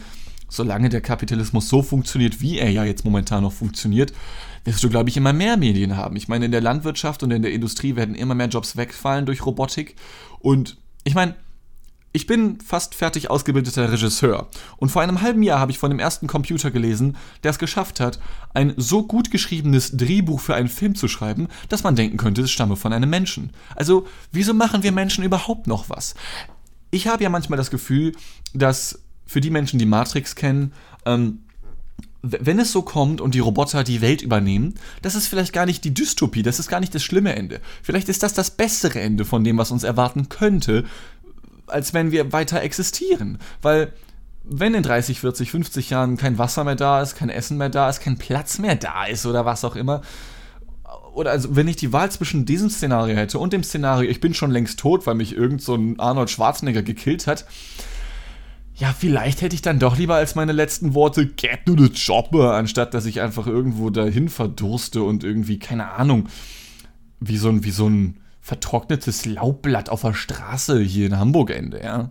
solange 0.48 0.90
der 0.90 1.00
Kapitalismus 1.00 1.68
so 1.70 1.82
funktioniert, 1.82 2.42
wie 2.42 2.58
er 2.58 2.70
ja 2.70 2.84
jetzt 2.84 3.06
momentan 3.06 3.42
noch 3.42 3.52
funktioniert, 3.52 4.12
wirst 4.64 4.84
du, 4.84 4.90
glaube 4.90 5.08
ich, 5.08 5.16
immer 5.16 5.32
mehr 5.32 5.56
Medien 5.56 5.96
haben. 5.96 6.14
Ich 6.14 6.28
meine, 6.28 6.44
in 6.44 6.52
der 6.52 6.60
Landwirtschaft 6.60 7.22
und 7.22 7.30
in 7.30 7.42
der 7.42 7.52
Industrie 7.52 7.96
werden 7.96 8.14
immer 8.14 8.34
mehr 8.34 8.48
Jobs 8.48 8.76
wegfallen 8.76 9.24
durch 9.24 9.46
Robotik 9.46 9.96
und 10.40 10.76
ich 11.04 11.14
meine, 11.14 11.34
ich 12.12 12.26
bin 12.26 12.60
fast 12.60 12.94
fertig 12.94 13.30
ausgebildeter 13.30 13.90
Regisseur 13.90 14.48
und 14.76 14.90
vor 14.90 15.02
einem 15.02 15.22
halben 15.22 15.42
Jahr 15.42 15.60
habe 15.60 15.72
ich 15.72 15.78
von 15.78 15.90
dem 15.90 15.98
ersten 15.98 16.26
Computer 16.26 16.70
gelesen, 16.70 17.16
der 17.42 17.50
es 17.50 17.58
geschafft 17.58 18.00
hat, 18.00 18.18
ein 18.52 18.74
so 18.76 19.06
gut 19.06 19.30
geschriebenes 19.30 19.96
Drehbuch 19.96 20.40
für 20.40 20.54
einen 20.54 20.68
Film 20.68 20.94
zu 20.94 21.08
schreiben, 21.08 21.48
dass 21.68 21.84
man 21.84 21.96
denken 21.96 22.18
könnte, 22.18 22.42
es 22.42 22.50
stamme 22.50 22.76
von 22.76 22.92
einem 22.92 23.08
Menschen. 23.08 23.50
Also, 23.74 24.06
wieso 24.30 24.52
machen 24.52 24.82
wir 24.82 24.92
Menschen 24.92 25.24
überhaupt 25.24 25.66
noch 25.66 25.88
was? 25.88 26.14
Ich 26.90 27.08
habe 27.08 27.22
ja 27.22 27.30
manchmal 27.30 27.56
das 27.56 27.70
Gefühl, 27.70 28.12
dass 28.52 29.00
für 29.24 29.40
die 29.40 29.50
Menschen, 29.50 29.78
die 29.78 29.86
Matrix 29.86 30.34
kennen, 30.34 30.72
ähm, 31.06 31.38
wenn 32.20 32.60
es 32.60 32.70
so 32.70 32.82
kommt 32.82 33.20
und 33.20 33.34
die 33.34 33.40
Roboter 33.40 33.82
die 33.82 34.00
Welt 34.00 34.22
übernehmen, 34.22 34.74
das 35.00 35.16
ist 35.16 35.26
vielleicht 35.26 35.52
gar 35.52 35.66
nicht 35.66 35.82
die 35.84 35.92
Dystopie, 35.92 36.42
das 36.42 36.60
ist 36.60 36.68
gar 36.68 36.78
nicht 36.78 36.94
das 36.94 37.02
schlimme 37.02 37.34
Ende. 37.34 37.60
Vielleicht 37.82 38.08
ist 38.08 38.22
das 38.22 38.32
das 38.32 38.52
bessere 38.52 39.00
Ende 39.00 39.24
von 39.24 39.42
dem, 39.42 39.58
was 39.58 39.72
uns 39.72 39.82
erwarten 39.82 40.28
könnte, 40.28 40.84
als 41.66 41.94
wenn 41.94 42.10
wir 42.10 42.32
weiter 42.32 42.60
existieren. 42.62 43.38
Weil 43.60 43.92
wenn 44.44 44.74
in 44.74 44.82
30, 44.82 45.20
40, 45.20 45.50
50 45.50 45.90
Jahren 45.90 46.16
kein 46.16 46.38
Wasser 46.38 46.64
mehr 46.64 46.74
da 46.74 47.00
ist, 47.00 47.14
kein 47.14 47.30
Essen 47.30 47.58
mehr 47.58 47.68
da 47.68 47.88
ist, 47.88 48.00
kein 48.00 48.18
Platz 48.18 48.58
mehr 48.58 48.76
da 48.76 49.04
ist 49.04 49.26
oder 49.26 49.44
was 49.44 49.64
auch 49.64 49.76
immer, 49.76 50.02
oder 51.14 51.30
also 51.30 51.54
wenn 51.54 51.68
ich 51.68 51.76
die 51.76 51.92
Wahl 51.92 52.10
zwischen 52.10 52.46
diesem 52.46 52.70
Szenario 52.70 53.16
hätte 53.16 53.38
und 53.38 53.52
dem 53.52 53.62
Szenario, 53.62 54.10
ich 54.10 54.20
bin 54.20 54.34
schon 54.34 54.50
längst 54.50 54.80
tot, 54.80 55.06
weil 55.06 55.14
mich 55.14 55.36
irgend 55.36 55.62
so 55.62 55.74
ein 55.74 56.00
Arnold 56.00 56.30
Schwarzenegger 56.30 56.82
gekillt 56.82 57.26
hat, 57.26 57.44
ja, 58.74 58.94
vielleicht 58.98 59.42
hätte 59.42 59.54
ich 59.54 59.62
dann 59.62 59.78
doch 59.78 59.98
lieber 59.98 60.14
als 60.14 60.34
meine 60.34 60.52
letzten 60.52 60.94
Worte 60.94 61.26
get 61.26 61.66
to 61.66 61.76
the 61.76 61.90
chopper, 61.90 62.54
anstatt 62.54 62.94
dass 62.94 63.04
ich 63.04 63.20
einfach 63.20 63.46
irgendwo 63.46 63.90
dahin 63.90 64.28
verdurste 64.28 65.02
und 65.02 65.24
irgendwie, 65.24 65.58
keine 65.58 65.92
Ahnung, 65.92 66.28
wie 67.20 67.36
so 67.36 67.50
ein, 67.50 67.64
wie 67.64 67.70
so 67.70 67.88
ein 67.88 68.16
vertrocknetes 68.42 69.24
Laubblatt 69.24 69.88
auf 69.88 70.02
der 70.02 70.14
Straße 70.14 70.80
hier 70.80 71.06
in 71.06 71.18
Hamburg 71.18 71.50
ende, 71.50 71.82
ja. 71.82 72.10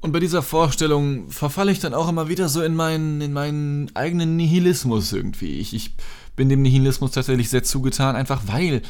Und 0.00 0.12
bei 0.12 0.20
dieser 0.20 0.42
Vorstellung 0.42 1.30
verfalle 1.30 1.72
ich 1.72 1.78
dann 1.78 1.94
auch 1.94 2.08
immer 2.08 2.28
wieder 2.28 2.48
so 2.48 2.62
in 2.62 2.74
meinen, 2.74 3.20
in 3.20 3.32
meinen 3.32 3.90
eigenen 3.96 4.36
Nihilismus 4.36 5.12
irgendwie. 5.12 5.58
Ich, 5.58 5.74
ich 5.74 5.96
bin 6.36 6.48
dem 6.48 6.62
Nihilismus 6.62 7.12
tatsächlich 7.12 7.48
sehr 7.48 7.62
zugetan, 7.62 8.14
einfach 8.14 8.42
weil 8.46 8.82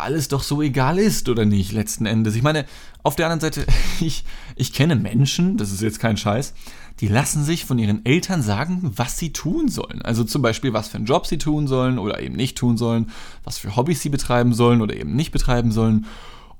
alles 0.00 0.28
doch 0.28 0.42
so 0.42 0.62
egal 0.62 0.98
ist, 0.98 1.28
oder 1.28 1.44
nicht, 1.44 1.72
letzten 1.72 2.06
Endes. 2.06 2.34
Ich 2.34 2.42
meine, 2.42 2.64
auf 3.02 3.16
der 3.16 3.26
anderen 3.26 3.40
Seite, 3.40 3.66
ich, 4.00 4.24
ich 4.56 4.72
kenne 4.72 4.96
Menschen, 4.96 5.56
das 5.56 5.72
ist 5.72 5.82
jetzt 5.82 6.00
kein 6.00 6.16
Scheiß, 6.16 6.54
die 7.00 7.08
lassen 7.08 7.44
sich 7.44 7.64
von 7.64 7.78
ihren 7.78 8.04
Eltern 8.04 8.42
sagen, 8.42 8.92
was 8.96 9.18
sie 9.18 9.32
tun 9.32 9.68
sollen. 9.68 10.02
Also 10.02 10.24
zum 10.24 10.42
Beispiel, 10.42 10.72
was 10.72 10.88
für 10.88 10.96
einen 10.96 11.06
Job 11.06 11.26
sie 11.26 11.38
tun 11.38 11.68
sollen 11.68 11.98
oder 11.98 12.20
eben 12.20 12.34
nicht 12.34 12.58
tun 12.58 12.76
sollen, 12.76 13.10
was 13.44 13.58
für 13.58 13.76
Hobbys 13.76 14.02
sie 14.02 14.08
betreiben 14.08 14.52
sollen 14.52 14.82
oder 14.82 14.96
eben 14.96 15.14
nicht 15.14 15.30
betreiben 15.30 15.70
sollen. 15.70 16.06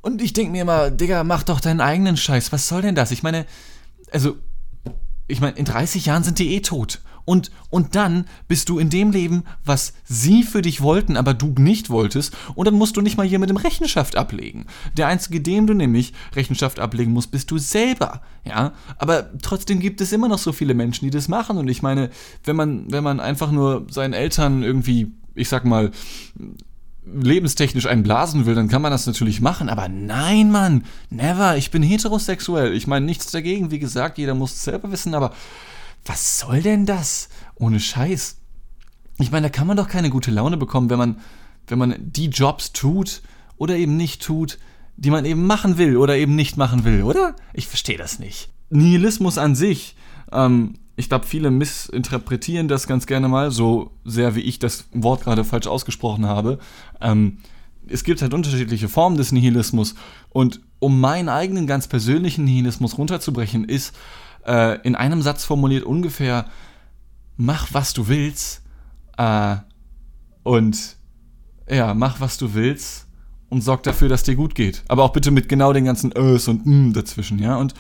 Und 0.01 0.23
ich 0.23 0.33
denke 0.33 0.53
mir 0.53 0.63
immer, 0.63 0.91
Digga, 0.91 1.25
mach 1.25 1.43
doch 1.43 1.61
deinen 1.61 1.81
eigenen 1.81 2.17
Scheiß. 2.17 2.53
Was 2.53 2.69
soll 2.69 2.83
denn 2.83 2.95
das? 2.95 3.11
Ich 3.11 3.25
meine, 3.25 3.47
also, 4.13 4.37
ich 5.27 5.41
meine, 5.41 5.57
in 5.57 5.65
30 5.65 6.07
Jahren 6.07 6.23
sind 6.23 6.39
die 6.39 6.55
eh 6.55 6.61
tot. 6.61 7.01
Und, 7.29 7.51
und 7.69 7.95
dann 7.95 8.25
bist 8.49 8.71
du 8.71 8.79
in 8.79 8.89
dem 8.89 9.11
Leben, 9.11 9.43
was 9.63 9.93
sie 10.07 10.43
für 10.43 10.63
dich 10.63 10.81
wollten, 10.81 11.15
aber 11.15 11.35
du 11.35 11.55
nicht 11.59 11.91
wolltest. 11.91 12.35
Und 12.55 12.65
dann 12.65 12.73
musst 12.73 12.97
du 12.97 13.03
nicht 13.03 13.19
mal 13.19 13.27
hier 13.27 13.39
mit 13.39 13.51
dem 13.51 13.59
Rechenschaft 13.59 14.17
ablegen. 14.17 14.65
Der 14.97 15.09
einzige, 15.09 15.43
dem 15.43 15.67
du 15.67 15.75
nämlich 15.75 16.15
Rechenschaft 16.35 16.81
ablegen 16.81 17.13
musst, 17.13 17.31
bist 17.31 17.51
du 17.51 17.59
selber. 17.59 18.23
Ja, 18.47 18.73
aber 18.97 19.29
trotzdem 19.43 19.79
gibt 19.79 20.01
es 20.01 20.11
immer 20.13 20.29
noch 20.29 20.39
so 20.39 20.53
viele 20.53 20.73
Menschen, 20.73 21.05
die 21.05 21.11
das 21.11 21.29
machen. 21.29 21.59
Und 21.59 21.69
ich 21.69 21.83
meine, 21.83 22.09
wenn 22.45 22.57
man, 22.57 22.91
wenn 22.91 23.05
man 23.05 23.21
einfach 23.21 23.51
nur 23.51 23.87
seinen 23.91 24.15
Eltern 24.15 24.63
irgendwie, 24.63 25.13
ich 25.35 25.51
sag 25.51 25.67
mal, 25.67 25.91
lebenstechnisch 27.05 27.85
einblasen 27.85 28.47
will, 28.47 28.55
dann 28.55 28.69
kann 28.69 28.81
man 28.81 28.91
das 28.91 29.07
natürlich 29.07 29.43
machen. 29.43 29.69
Aber 29.69 29.87
nein, 29.91 30.51
Mann, 30.51 30.85
never. 31.11 31.59
Ich 31.59 31.71
bin 31.71 31.83
heterosexuell. 31.83 32.73
Ich 32.73 32.87
meine 32.87 33.05
nichts 33.05 33.31
dagegen. 33.31 33.71
Wie 33.71 33.79
gesagt, 33.79 34.17
jeder 34.17 34.35
muss 34.35 34.55
es 34.55 34.65
selber 34.65 34.91
wissen, 34.91 35.15
aber 35.15 35.35
was 36.09 36.39
soll 36.39 36.63
denn 36.63 36.87
das? 36.87 37.29
Ohne 37.57 37.81
Scheiß. 37.81 38.39
Ich 39.19 39.31
meine, 39.31 39.49
da 39.49 39.51
kann 39.51 39.67
man 39.67 39.77
doch 39.77 39.89
keine 39.89 40.11
gute 40.11 40.31
Laune 40.31 40.57
bekommen, 40.57 40.91
wenn 40.91 40.99
man, 40.99 41.21
wenn 41.67 41.79
man 41.79 41.95
die 41.99 42.29
Jobs 42.29 42.73
tut 42.73 43.23
oder 43.57 43.77
eben 43.77 43.97
nicht 43.97 44.23
tut, 44.23 44.59
die 44.97 45.11
man 45.11 45.25
eben 45.25 45.47
machen 45.47 45.79
will 45.79 45.97
oder 45.97 46.17
eben 46.17 46.35
nicht 46.35 46.57
machen 46.57 46.85
will, 46.85 47.03
oder? 47.03 47.37
Ich 47.53 47.67
verstehe 47.67 47.99
das 47.99 48.19
nicht. 48.19 48.51
Nihilismus 48.71 49.39
an 49.39 49.55
sich, 49.55 49.97
ähm, 50.33 50.75
ich 50.97 51.09
glaube, 51.09 51.27
viele 51.27 51.51
missinterpretieren 51.51 52.67
das 52.67 52.89
ganz 52.89 53.07
gerne 53.07 53.29
mal, 53.29 53.53
so 53.53 53.93
sehr 54.05 54.35
wie 54.35 54.41
ich 54.41 54.59
das 54.59 54.89
Wort 54.93 55.23
gerade 55.23 55.45
falsch 55.45 55.69
ausgesprochen 55.69 56.27
habe. 56.27 56.59
Ähm, 57.01 57.39
es 57.87 58.03
gibt 58.03 58.21
halt 58.21 58.35
unterschiedliche 58.35 58.89
Formen 58.89 59.17
des 59.17 59.31
Nihilismus 59.31 59.95
und 60.31 60.61
um 60.81 61.01
meinen 61.01 61.29
eigenen 61.29 61.67
ganz 61.67 61.87
persönlichen 61.87 62.45
Nihilismus 62.45 62.99
runterzubrechen, 62.99 63.65
ist, 63.65 63.95
äh, 64.49 64.81
in 64.83 64.95
einem 64.97 65.23
Satz 65.23 65.45
formuliert 65.45 65.85
ungefähr, 65.85 66.47
mach 67.37 67.69
was 67.73 67.93
du 67.93 68.09
willst, 68.09 68.63
äh, 69.17 69.57
Und 70.43 70.97
ja, 71.69 71.93
mach, 71.93 72.21
was 72.21 72.39
du 72.39 72.55
willst 72.55 73.07
und 73.51 73.63
sorg 73.63 73.83
dafür, 73.83 74.09
dass 74.09 74.23
dir 74.23 74.35
gut 74.35 74.55
geht. 74.55 74.83
Aber 74.89 75.03
auch 75.03 75.13
bitte 75.13 75.31
mit 75.31 75.49
genau 75.49 75.75
den 75.75 75.85
ganzen 75.85 76.13
Ös 76.17 76.49
und 76.49 76.65
M 76.65 76.95
dazwischen, 76.95 77.39
ja. 77.39 77.57
Und 77.57 77.75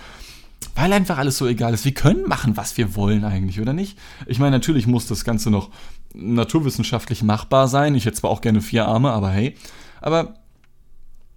weil 0.75 0.93
einfach 0.93 1.19
alles 1.19 1.39
so 1.39 1.47
egal 1.47 1.73
ist. 1.73 1.85
Wir 1.85 1.95
können 1.95 2.29
machen, 2.29 2.57
was 2.57 2.77
wir 2.77 2.95
wollen 2.95 3.25
eigentlich, 3.25 3.61
oder 3.61 3.73
nicht? 3.73 3.99
Ich 4.27 4.39
meine, 4.39 4.57
natürlich 4.57 4.87
muss 4.87 5.07
das 5.07 5.25
Ganze 5.25 5.51
noch 5.51 5.71
naturwissenschaftlich 6.15 7.23
machbar 7.23 7.69
sein. 7.69 7.95
Ich 7.95 8.05
hätte 8.05 8.19
zwar 8.19 8.31
auch 8.31 8.41
gerne 8.41 8.61
vier 8.61 8.87
Arme, 8.87 9.11
aber 9.13 9.31
hey. 9.31 9.57
Aber 10.01 10.35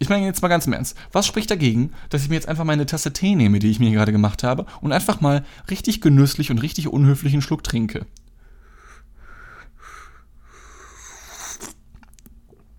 ich 0.01 0.09
meine 0.09 0.25
jetzt 0.25 0.41
mal 0.41 0.47
ganz 0.47 0.65
im 0.65 0.73
Ernst. 0.73 0.97
Was 1.11 1.27
spricht 1.27 1.51
dagegen, 1.51 1.91
dass 2.09 2.23
ich 2.23 2.29
mir 2.29 2.33
jetzt 2.33 2.47
einfach 2.47 2.63
meine 2.63 2.87
Tasse 2.87 3.13
Tee 3.13 3.35
nehme, 3.35 3.59
die 3.59 3.69
ich 3.69 3.79
mir 3.79 3.91
gerade 3.91 4.11
gemacht 4.11 4.41
habe, 4.41 4.65
und 4.81 4.91
einfach 4.91 5.21
mal 5.21 5.45
richtig 5.69 6.01
genüsslich 6.01 6.49
und 6.49 6.57
richtig 6.57 6.87
unhöflich 6.87 7.33
einen 7.33 7.43
Schluck 7.43 7.63
trinke? 7.63 8.07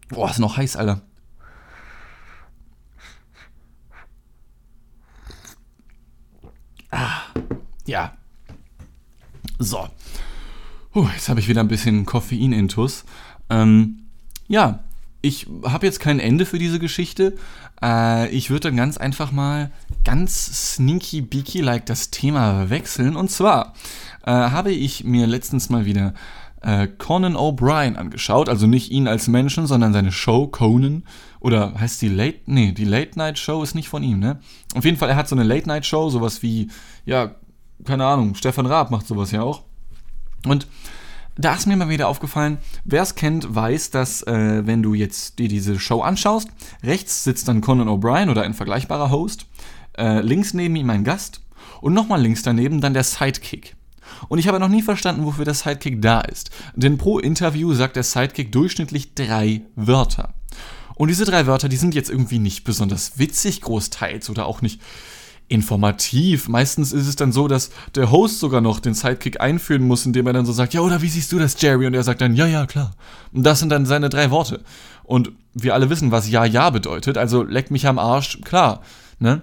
Boah, 0.09 0.31
ist 0.31 0.41
noch 0.41 0.57
heiß, 0.57 0.75
Alter. 0.75 1.01
Ah, 6.91 7.21
ja. 7.87 8.17
So. 9.61 9.89
Puh, 10.93 11.07
jetzt 11.15 11.29
habe 11.29 11.39
ich 11.39 11.47
wieder 11.47 11.61
ein 11.61 11.69
bisschen 11.69 12.05
Koffein-Intus. 12.05 13.05
Ähm, 13.49 14.09
ja, 14.49 14.83
ich 15.23 15.47
habe 15.65 15.87
jetzt 15.87 16.01
kein 16.01 16.19
Ende 16.19 16.45
für 16.45 16.59
diese 16.59 16.79
Geschichte. 16.79 17.37
Äh, 17.83 18.29
ich 18.31 18.51
würde 18.51 18.69
dann 18.69 18.77
ganz 18.77 18.99
einfach 18.99 19.31
mal 19.31 19.71
ganz 20.05 20.75
sneaky 20.75 21.23
beaky 21.23 21.61
like 21.61 21.87
das 21.87 22.11
Thema 22.11 22.69
wechseln. 22.71 23.17
Und 23.17 23.31
zwar 23.31 23.75
äh, 24.27 24.33
habe 24.33 24.73
ich 24.73 25.05
mir 25.05 25.29
letztens 25.29 25.71
mal 25.71 25.85
wieder 25.85 26.13
äh, 26.61 26.89
Conan 26.89 27.37
O'Brien 27.37 27.95
angeschaut. 27.95 28.49
Also 28.49 28.67
nicht 28.67 28.91
ihn 28.91 29.07
als 29.07 29.29
Menschen, 29.29 29.69
sondern 29.69 29.93
seine 29.93 30.11
Show 30.11 30.49
Conan. 30.49 31.05
Oder 31.39 31.75
heißt 31.79 32.03
die 32.03 32.09
Late? 32.09 32.41
Nee, 32.47 32.73
die 32.73 32.85
Late 32.85 33.17
Night 33.17 33.39
Show 33.39 33.63
ist 33.63 33.75
nicht 33.75 33.89
von 33.89 34.03
ihm, 34.03 34.19
ne? 34.19 34.41
Auf 34.75 34.85
jeden 34.85 34.97
Fall, 34.97 35.09
er 35.09 35.17
hat 35.17 35.29
so 35.29 35.37
eine 35.37 35.45
Late 35.45 35.69
Night 35.69 35.87
Show, 35.87 36.09
sowas 36.11 36.43
wie, 36.43 36.69
ja, 37.05 37.35
keine 37.85 38.07
Ahnung, 38.07 38.35
Stefan 38.35 38.67
Raab 38.67 38.91
macht 38.91 39.07
sowas 39.07 39.33
ja 39.33 39.43
auch. 39.43 39.63
Und 40.47 40.67
da 41.37 41.55
ist 41.55 41.67
mir 41.67 41.77
mal 41.77 41.89
wieder 41.89 42.09
aufgefallen, 42.09 42.59
wer 42.85 43.03
es 43.03 43.15
kennt, 43.15 43.55
weiß, 43.55 43.91
dass 43.91 44.23
äh, 44.23 44.67
wenn 44.67 44.83
du 44.83 44.95
jetzt 44.95 45.39
dir 45.39 45.49
diese 45.49 45.79
Show 45.79 46.01
anschaust, 46.01 46.49
rechts 46.83 47.25
sitzt 47.25 47.49
dann 47.49 47.61
Conan 47.61 47.89
O'Brien 47.89 48.31
oder 48.31 48.43
ein 48.43 48.55
vergleichbarer 48.55 49.11
Host, 49.11 49.47
äh, 49.97 50.21
links 50.21 50.55
neben 50.55 50.77
ihm 50.77 50.91
ein 50.91 51.05
Gast 51.05 51.41
und 51.81 51.95
nochmal 51.95 52.21
links 52.21 52.43
daneben 52.43 52.81
dann 52.81 52.95
der 52.95 53.05
Sidekick. 53.05 53.77
Und 54.29 54.39
ich 54.39 54.49
habe 54.49 54.61
noch 54.61 54.69
nie 54.69 54.83
verstanden, 54.83 55.25
wofür 55.25 55.45
der 55.45 55.55
Sidekick 55.55 56.03
da 56.03 56.21
ist. 56.21 56.51
Denn 56.75 56.99
pro 56.99 57.19
Interview 57.19 57.73
sagt 57.75 57.97
der 57.97 58.03
Sidekick 58.03 58.53
durchschnittlich 58.53 59.15
drei 59.15 59.63
Wörter. 59.75 60.35
Und 60.95 61.09
diese 61.09 61.25
drei 61.25 61.47
Wörter, 61.47 61.69
die 61.69 61.77
sind 61.77 61.95
jetzt 61.95 62.11
irgendwie 62.11 62.39
nicht 62.39 62.65
besonders 62.65 63.19
witzig 63.19 63.63
großteils 63.63 64.29
oder 64.29 64.47
auch 64.47 64.61
nicht 64.61 64.81
informativ. 65.53 66.49
Meistens 66.49 66.93
ist 66.93 67.07
es 67.07 67.15
dann 67.15 67.31
so, 67.31 67.47
dass 67.47 67.71
der 67.95 68.11
Host 68.11 68.41
sogar 68.41 68.63
noch 68.63 68.81
den 68.81 68.95
Sidekick 68.95 69.41
einführen 69.41 69.83
muss, 69.83 70.07
indem 70.07 70.27
er 70.27 70.33
dann 70.33 70.47
so 70.47 70.53
sagt, 70.53 70.73
ja, 70.73 70.81
oder 70.81 71.03
wie 71.03 71.09
siehst 71.09 71.31
du 71.31 71.39
das, 71.39 71.61
Jerry? 71.61 71.87
Und 71.87 71.95
er 71.95 72.03
sagt 72.03 72.23
dann, 72.23 72.35
ja, 72.35 72.47
ja, 72.47 72.65
klar. 72.65 72.93
Und 73.33 73.45
das 73.45 73.59
sind 73.59 73.69
dann 73.69 73.85
seine 73.85 74.09
drei 74.09 74.31
Worte. 74.31 74.63
Und 75.05 75.33
wir 75.53 75.75
alle 75.75 75.91
wissen, 75.91 76.11
was 76.11 76.31
ja, 76.31 76.47
ja 76.47 76.71
bedeutet. 76.71 77.19
Also 77.19 77.43
leck 77.43 77.71
mich 77.71 77.87
am 77.87 77.99
Arsch, 77.99 78.41
klar. 78.41 78.81
Ne? 79.19 79.43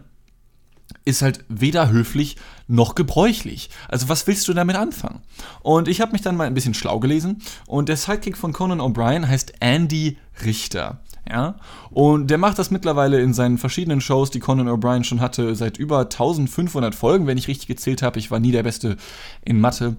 Ist 1.06 1.22
halt 1.22 1.46
weder 1.48 1.90
höflich 1.90 2.38
noch 2.68 2.96
gebräuchlich. 2.96 3.70
Also 3.88 4.10
was 4.10 4.26
willst 4.26 4.48
du 4.48 4.54
damit 4.54 4.78
anfangen? 4.78 5.22
Und 5.62 5.88
ich 5.88 6.02
habe 6.02 6.14
mich 6.14 6.22
dann 6.22 6.36
mal 6.36 6.48
ein 6.48 6.56
bisschen 6.56 6.74
schlau 6.74 7.00
gelesen 7.00 7.44
und 7.68 7.88
der 7.88 7.98
Sidekick 7.98 8.36
von 8.36 8.52
Conan 8.52 8.82
O'Brien 8.82 9.28
heißt 9.28 9.54
Andy 9.60 10.18
Richter. 10.44 11.02
Ja? 11.28 11.56
Und 11.90 12.28
der 12.28 12.38
macht 12.38 12.60
das 12.60 12.72
mittlerweile 12.72 13.20
in 13.22 13.34
seinen 13.34 13.58
verschiedenen 13.58 14.02
Shows, 14.02 14.32
die 14.32 14.40
Conan 14.40 14.68
O'Brien 14.68 15.04
schon 15.04 15.22
hatte, 15.22 15.56
seit 15.56 15.78
über 15.78 16.02
1500 16.02 16.94
Folgen, 16.94 17.28
wenn 17.28 17.38
ich 17.38 17.48
richtig 17.48 17.68
gezählt 17.68 18.02
habe. 18.02 18.20
Ich 18.20 18.32
war 18.32 18.40
nie 18.40 18.52
der 18.52 18.64
Beste 18.64 18.98
in 19.44 19.60
Mathe. 19.60 19.96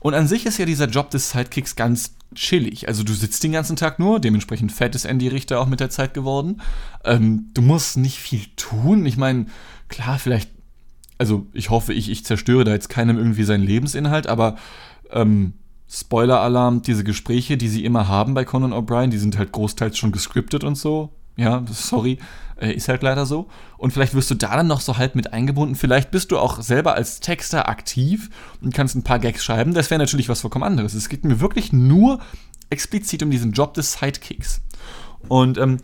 Und 0.00 0.12
an 0.12 0.28
sich 0.28 0.44
ist 0.44 0.58
ja 0.58 0.66
dieser 0.66 0.86
Job 0.86 1.10
des 1.10 1.30
Sidekicks 1.30 1.76
ganz 1.76 2.14
chillig. 2.34 2.88
Also 2.88 3.04
du 3.04 3.14
sitzt 3.14 3.42
den 3.42 3.52
ganzen 3.52 3.76
Tag 3.76 3.98
nur, 3.98 4.20
dementsprechend 4.20 4.70
fett 4.70 4.94
ist 4.94 5.06
Andy 5.06 5.28
Richter 5.28 5.60
auch 5.60 5.66
mit 5.66 5.80
der 5.80 5.90
Zeit 5.90 6.12
geworden. 6.12 6.60
Ähm, 7.04 7.50
du 7.54 7.62
musst 7.62 7.96
nicht 7.96 8.18
viel 8.18 8.42
tun. 8.56 9.06
Ich 9.06 9.16
meine, 9.16 9.46
klar, 9.88 10.18
vielleicht, 10.18 10.50
also 11.16 11.46
ich 11.52 11.70
hoffe, 11.70 11.94
ich, 11.94 12.10
ich 12.10 12.24
zerstöre 12.24 12.64
da 12.64 12.72
jetzt 12.72 12.88
keinem 12.88 13.16
irgendwie 13.16 13.44
seinen 13.44 13.64
Lebensinhalt, 13.64 14.26
aber 14.26 14.56
ähm, 15.10 15.54
Spoiler-Alarm, 15.94 16.82
diese 16.82 17.04
Gespräche, 17.04 17.56
die 17.56 17.68
sie 17.68 17.84
immer 17.84 18.08
haben 18.08 18.34
bei 18.34 18.44
Conan 18.44 18.72
O'Brien, 18.72 19.10
die 19.10 19.18
sind 19.18 19.38
halt 19.38 19.52
großteils 19.52 19.96
schon 19.96 20.10
gescriptet 20.10 20.64
und 20.64 20.76
so. 20.76 21.10
Ja, 21.36 21.64
sorry, 21.70 22.18
äh, 22.60 22.72
ist 22.72 22.88
halt 22.88 23.02
leider 23.02 23.26
so. 23.26 23.48
Und 23.78 23.92
vielleicht 23.92 24.14
wirst 24.14 24.30
du 24.30 24.34
da 24.34 24.56
dann 24.56 24.66
noch 24.66 24.80
so 24.80 24.98
halb 24.98 25.14
mit 25.14 25.32
eingebunden. 25.32 25.74
Vielleicht 25.76 26.10
bist 26.10 26.30
du 26.30 26.38
auch 26.38 26.62
selber 26.62 26.94
als 26.94 27.20
Texter 27.20 27.68
aktiv 27.68 28.30
und 28.60 28.74
kannst 28.74 28.96
ein 28.96 29.02
paar 29.02 29.18
Gags 29.18 29.44
schreiben. 29.44 29.74
Das 29.74 29.90
wäre 29.90 29.98
natürlich 29.98 30.28
was 30.28 30.40
vollkommen 30.40 30.64
anderes. 30.64 30.94
Es 30.94 31.08
geht 31.08 31.24
mir 31.24 31.40
wirklich 31.40 31.72
nur 31.72 32.20
explizit 32.70 33.22
um 33.22 33.30
diesen 33.30 33.52
Job 33.52 33.74
des 33.74 33.92
Sidekicks. 33.92 34.62
Und 35.28 35.58
ähm, 35.58 35.78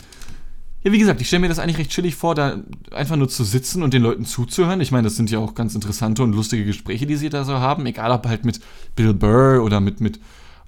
ja, 0.82 0.92
wie 0.92 0.98
gesagt, 0.98 1.20
ich 1.20 1.26
stelle 1.26 1.40
mir 1.40 1.48
das 1.48 1.58
eigentlich 1.58 1.76
recht 1.76 1.90
chillig 1.90 2.14
vor, 2.14 2.34
da 2.34 2.58
einfach 2.90 3.16
nur 3.16 3.28
zu 3.28 3.44
sitzen 3.44 3.82
und 3.82 3.92
den 3.92 4.02
Leuten 4.02 4.24
zuzuhören. 4.24 4.80
Ich 4.80 4.92
meine, 4.92 5.04
das 5.04 5.16
sind 5.16 5.30
ja 5.30 5.38
auch 5.38 5.54
ganz 5.54 5.74
interessante 5.74 6.22
und 6.22 6.32
lustige 6.32 6.64
Gespräche, 6.64 7.06
die 7.06 7.16
sie 7.16 7.28
da 7.28 7.44
so 7.44 7.58
haben. 7.58 7.84
Egal 7.84 8.10
ob 8.12 8.26
halt 8.26 8.46
mit 8.46 8.60
Bill 8.96 9.12
Burr 9.12 9.62
oder 9.62 9.80
mit, 9.80 10.00
mit 10.00 10.20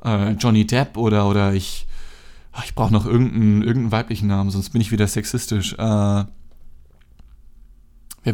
äh, 0.04 0.32
Johnny 0.32 0.66
Depp 0.66 0.96
oder, 0.96 1.28
oder 1.28 1.54
ich. 1.54 1.86
Ich 2.66 2.74
brauche 2.74 2.92
noch 2.92 3.06
irgendeinen, 3.06 3.62
irgendeinen 3.62 3.92
weiblichen 3.92 4.26
Namen, 4.26 4.50
sonst 4.50 4.68
bin 4.70 4.82
ich 4.82 4.92
wieder 4.92 5.06
sexistisch. 5.06 5.72
Äh, 5.72 5.76
wer 5.78 6.26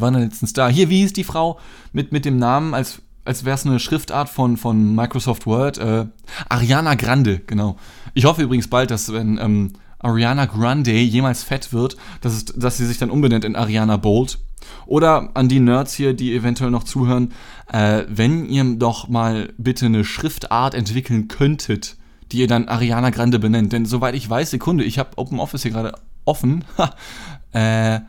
war 0.01 0.11
denn 0.11 0.23
letztens 0.23 0.53
da? 0.53 0.69
Hier, 0.69 0.91
wie 0.91 1.03
hieß 1.03 1.13
die 1.13 1.23
Frau 1.23 1.61
mit, 1.93 2.11
mit 2.11 2.25
dem 2.25 2.37
Namen, 2.37 2.75
als, 2.75 3.01
als 3.25 3.45
wäre 3.45 3.55
es 3.55 3.65
eine 3.65 3.79
Schriftart 3.79 4.29
von, 4.29 4.57
von 4.57 4.97
Microsoft 4.97 5.47
Word? 5.47 5.79
Äh, 5.79 6.07
Ariana 6.49 6.97
Grande, 6.97 7.39
genau. 7.47 7.77
Ich 8.15 8.25
hoffe 8.25 8.43
übrigens 8.43 8.67
bald, 8.67 8.91
dass 8.91 9.13
wenn 9.13 9.39
ähm, 9.39 9.75
Ariana 9.99 10.47
Grande 10.47 10.93
jemals 10.93 11.43
fett 11.43 11.73
wird, 11.73 11.97
dass, 12.21 12.35
es, 12.35 12.45
dass 12.47 12.77
sie 12.77 12.87
sich 12.87 12.99
dann 12.99 13.11
umbenennt 13.11 13.45
in 13.45 13.57
Ariana 13.57 13.97
Bold. 13.97 14.39
Oder 14.87 15.31
an 15.35 15.49
die 15.49 15.61
Nerds 15.61 15.95
hier, 15.95 16.15
die 16.15 16.35
eventuell 16.35 16.71
noch 16.71 16.85
zuhören, 16.85 17.33
äh, 17.73 18.05
wenn 18.09 18.49
ihr 18.49 18.65
doch 18.77 19.09
mal 19.09 19.53
bitte 19.57 19.87
eine 19.87 20.05
Schriftart 20.05 20.75
entwickeln 20.75 21.29
könntet, 21.29 21.97
die 22.33 22.39
ihr 22.39 22.47
dann 22.47 22.69
Ariana 22.69 23.11
Grande 23.11 23.39
benennt. 23.39 23.73
Denn 23.73 23.87
soweit 23.87 24.15
ich 24.15 24.29
weiß, 24.29 24.51
Sekunde, 24.51 24.85
ich 24.85 24.99
habe 24.99 25.17
Open 25.17 25.41
Office 25.41 25.63
hier 25.63 25.73
gerade 25.73 25.93
offen. 26.25 26.65
äh, 27.53 28.01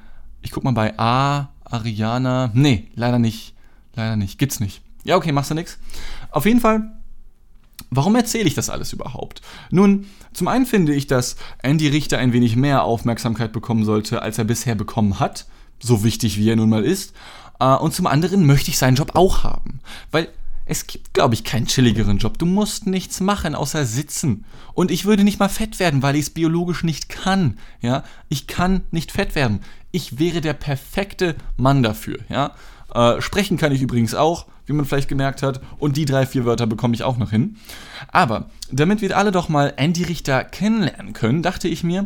ich 0.42 0.52
guck 0.52 0.64
mal 0.64 0.72
bei 0.72 0.98
A, 0.98 1.50
Ariana. 1.64 2.52
Nee, 2.54 2.90
leider 2.96 3.20
nicht. 3.20 3.54
Leider 3.96 4.16
nicht. 4.16 4.38
Gibt's 4.38 4.60
nicht. 4.60 4.82
Ja, 5.04 5.16
okay, 5.16 5.32
machst 5.32 5.52
du 5.52 5.56
nix. 5.56 5.80
Auf 6.32 6.46
jeden 6.46 6.60
Fall 6.60 6.99
Warum 7.90 8.16
erzähle 8.16 8.48
ich 8.48 8.54
das 8.54 8.70
alles 8.70 8.94
überhaupt? 8.94 9.42
Nun, 9.72 10.06
zum 10.34 10.48
einen 10.48 10.66
finde 10.66 10.94
ich, 10.94 11.08
dass 11.08 11.38
Andy 11.62 11.88
Richter 11.88 12.18
ein 12.18 12.34
wenig 12.34 12.56
mehr 12.56 12.84
Aufmerksamkeit 12.84 13.52
bekommen 13.52 13.86
sollte, 13.86 14.22
als 14.22 14.38
er 14.38 14.44
bisher 14.44 14.76
bekommen 14.76 15.20
hat, 15.20 15.48
so 15.80 16.04
wichtig 16.04 16.38
wie 16.38 16.50
er 16.50 16.56
nun 16.56 16.70
mal 16.70 16.84
ist. 16.84 17.14
Äh, 17.60 17.76
und 17.76 17.94
zum 17.94 18.08
anderen 18.08 18.46
möchte 18.46 18.70
ich 18.70 18.78
seinen 18.78 18.96
Job 18.96 19.12
auch 19.16 19.44
haben, 19.44 19.80
weil 20.12 20.30
es 20.66 20.86
gibt, 20.86 21.16
glaube 21.16 21.34
ich, 21.34 21.44
keinen 21.44 21.66
chilligeren 21.66 22.20
Job. 22.20 22.38
Du 22.38 22.46
musst 22.46 22.86
nichts 22.86 23.22
machen, 23.22 23.56
außer 23.56 23.86
sitzen. 23.86 24.46
Und 24.76 24.92
ich 24.92 25.06
würde 25.06 25.24
nicht 25.24 25.40
mal 25.40 25.50
fett 25.50 25.80
werden, 25.80 26.04
weil 26.04 26.16
ich 26.16 26.22
es 26.22 26.30
biologisch 26.30 26.84
nicht 26.84 27.10
kann. 27.10 27.58
Ja, 27.82 28.04
ich 28.30 28.46
kann 28.46 28.82
nicht 28.92 29.12
fett 29.12 29.34
werden. 29.34 29.62
Ich 29.92 30.20
wäre 30.20 30.42
der 30.42 30.54
perfekte 30.54 31.36
Mann 31.58 31.82
dafür. 31.82 32.20
Ja, 32.30 32.54
äh, 32.94 33.20
sprechen 33.20 33.58
kann 33.58 33.72
ich 33.72 33.82
übrigens 33.82 34.14
auch 34.14 34.46
wie 34.70 34.74
man 34.74 34.86
vielleicht 34.86 35.10
gemerkt 35.10 35.42
hat. 35.44 35.60
Und 35.80 35.98
die 35.98 36.06
drei, 36.06 36.26
vier 36.26 36.46
Wörter 36.46 36.68
bekomme 36.68 36.94
ich 36.94 37.04
auch 37.04 37.18
noch 37.18 37.32
hin. 37.32 37.58
Aber 38.08 38.50
damit 38.72 39.02
wir 39.02 39.18
alle 39.18 39.32
doch 39.32 39.50
mal 39.50 39.74
Andy 39.76 40.04
Richter 40.04 40.44
kennenlernen 40.44 41.14
können, 41.14 41.42
dachte 41.42 41.68
ich 41.68 41.84
mir, 41.84 42.06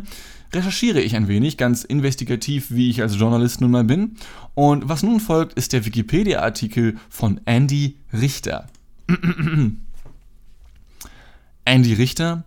recherchiere 0.52 1.00
ich 1.00 1.14
ein 1.14 1.28
wenig, 1.28 1.58
ganz 1.58 1.84
investigativ, 1.84 2.70
wie 2.70 2.88
ich 2.88 3.02
als 3.02 3.16
Journalist 3.16 3.60
nun 3.60 3.70
mal 3.70 3.84
bin. 3.84 4.16
Und 4.54 4.88
was 4.88 5.02
nun 5.02 5.20
folgt, 5.20 5.52
ist 5.54 5.74
der 5.74 5.84
Wikipedia-Artikel 5.84 6.96
von 7.10 7.40
Andy 7.44 7.96
Richter. 8.12 8.66
Andy 11.66 11.94
Richter, 11.94 12.44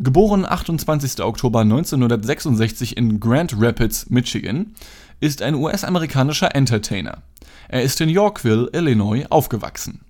geboren 0.00 0.44
28. 0.46 1.20
Oktober 1.22 1.60
1966 1.60 2.96
in 2.96 3.20
Grand 3.20 3.54
Rapids, 3.56 4.10
Michigan, 4.10 4.74
ist 5.20 5.42
ein 5.42 5.54
US-amerikanischer 5.54 6.54
Entertainer. 6.54 7.22
Er 7.68 7.82
ist 7.82 8.00
in 8.00 8.08
Yorkville, 8.08 8.68
Illinois, 8.72 9.26
aufgewachsen. 9.30 10.00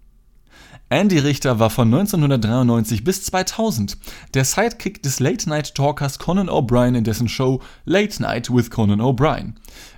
Andy 0.89 1.19
Richter 1.19 1.61
war 1.61 1.71
von 1.71 1.87
1993 1.87 3.05
bis 3.05 3.25
2000 3.25 3.97
der 4.35 4.45
Sidekick 4.45 5.03
des 5.03 5.21
Late-Night-Talkers 5.21 6.19
Conan 6.19 6.49
O'Brien 6.49 6.97
in 6.97 7.05
dessen 7.05 7.29
Show 7.29 7.63
Late 7.85 8.21
Night 8.21 8.51
with 8.53 8.71
Conan 8.71 9.01
O'Brien. 9.01 9.55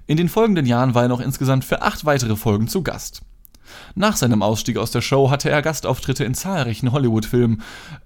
In 0.06 0.18
den 0.18 0.28
folgenden 0.28 0.66
Jahren 0.66 0.94
war 0.94 1.04
er 1.04 1.08
noch 1.08 1.20
insgesamt 1.20 1.64
für 1.64 1.80
acht 1.80 2.04
weitere 2.04 2.36
Folgen 2.36 2.68
zu 2.68 2.82
Gast. 2.82 3.22
Nach 3.94 4.16
seinem 4.16 4.42
Ausstieg 4.42 4.76
aus 4.76 4.90
der 4.90 5.00
Show 5.00 5.30
hatte 5.30 5.50
er 5.50 5.62
Gastauftritte 5.62 6.24
in 6.24 6.34
zahlreichen 6.34 6.92
Hollywood-Filmen, 6.92 7.62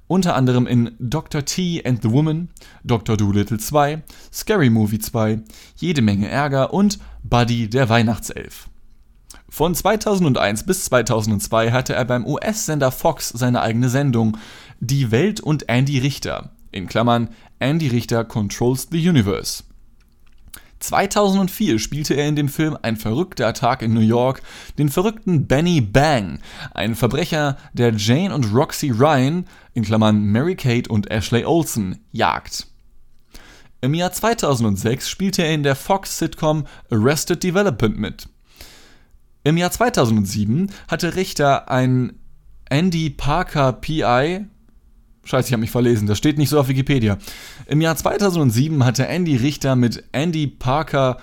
unter 0.07 0.37
anderem 0.37 0.67
in 0.67 0.93
Dr. 0.99 1.45
T 1.45 1.83
and 1.85 2.03
the 2.03 2.11
Woman, 2.11 2.49
Dr. 2.85 3.17
Dolittle 3.17 3.59
2, 3.59 4.03
Scary 4.33 4.71
Movie 4.71 4.99
2, 4.99 5.41
Jede 5.77 6.03
Menge 6.03 6.29
Ärger 6.29 6.73
und 6.73 6.99
Buddy 7.23 7.69
der 7.69 7.89
Weihnachtself. 7.89 8.69
Von 9.49 9.75
2001 9.75 10.65
bis 10.65 10.85
2002 10.85 11.71
hatte 11.71 11.95
er 11.95 12.05
beim 12.05 12.27
US-Sender 12.27 12.91
Fox 12.91 13.29
seine 13.31 13.63
eigene 13.63 13.89
Sendung 13.89 14.37
Die 14.81 15.11
Welt 15.11 15.41
und 15.41 15.69
Andy 15.69 15.99
Richter 15.99 16.51
in 16.73 16.87
Klammern 16.87 17.31
Andy 17.59 17.89
Richter 17.89 18.25
Controls 18.25 18.89
the 18.91 19.09
Universe. 19.09 19.65
2004 20.81 21.79
spielte 21.79 22.15
er 22.15 22.29
in 22.29 22.37
dem 22.37 22.49
Film 22.49 22.77
Ein 22.83 22.97
verrückter 22.97 23.53
Tag 23.55 23.83
in 23.83 23.95
New 23.95 24.01
York 24.01 24.43
den 24.79 24.89
verrückten 24.89 25.47
Benny 25.47 25.81
Bang, 25.81 26.41
einen 26.75 26.95
Verbrecher, 26.95 27.57
der 27.73 27.95
Jane 27.95 28.35
und 28.35 28.53
Roxy 28.53 28.91
Ryan 28.91 29.47
in 29.75 29.85
Klammern 29.85 30.25
Mary 30.25 30.57
Kate 30.57 30.91
und 30.91 31.11
Ashley 31.11 31.45
Olsen 31.45 32.05
jagt. 32.13 32.67
Im 33.81 33.95
Jahr 33.95 34.13
2006 34.13 35.09
spielte 35.09 35.43
er 35.43 35.55
in 35.55 35.63
der 35.63 35.77
Fox-Sitcom 35.77 36.67
Arrested 36.91 37.43
Development 37.43 37.99
mit. 37.99 38.29
Im 39.45 39.57
Jahr 39.57 39.71
2007 39.71 40.71
hatte 40.89 41.15
Richter 41.15 41.71
ein 41.71 42.19
Andy 42.69 43.11
Parker 43.11 43.73
PI 43.75 44.47
Scheiße, 45.27 45.49
ich 45.49 45.53
habe 45.53 45.61
mich 45.61 45.73
verlesen. 45.73 46.07
Das 46.07 46.19
steht 46.19 46.39
nicht 46.39 46.49
so 46.49 46.61
auf 46.61 46.69
Wikipedia. 46.69 47.19
Im 47.67 47.81
Jahr 47.81 47.97
2007 47.97 48.85
hatte 48.85 49.09
Andy 49.09 49.37
Richter 49.37 49.75
mit 49.75 50.05
Andy 50.13 50.47
Parker 50.47 51.19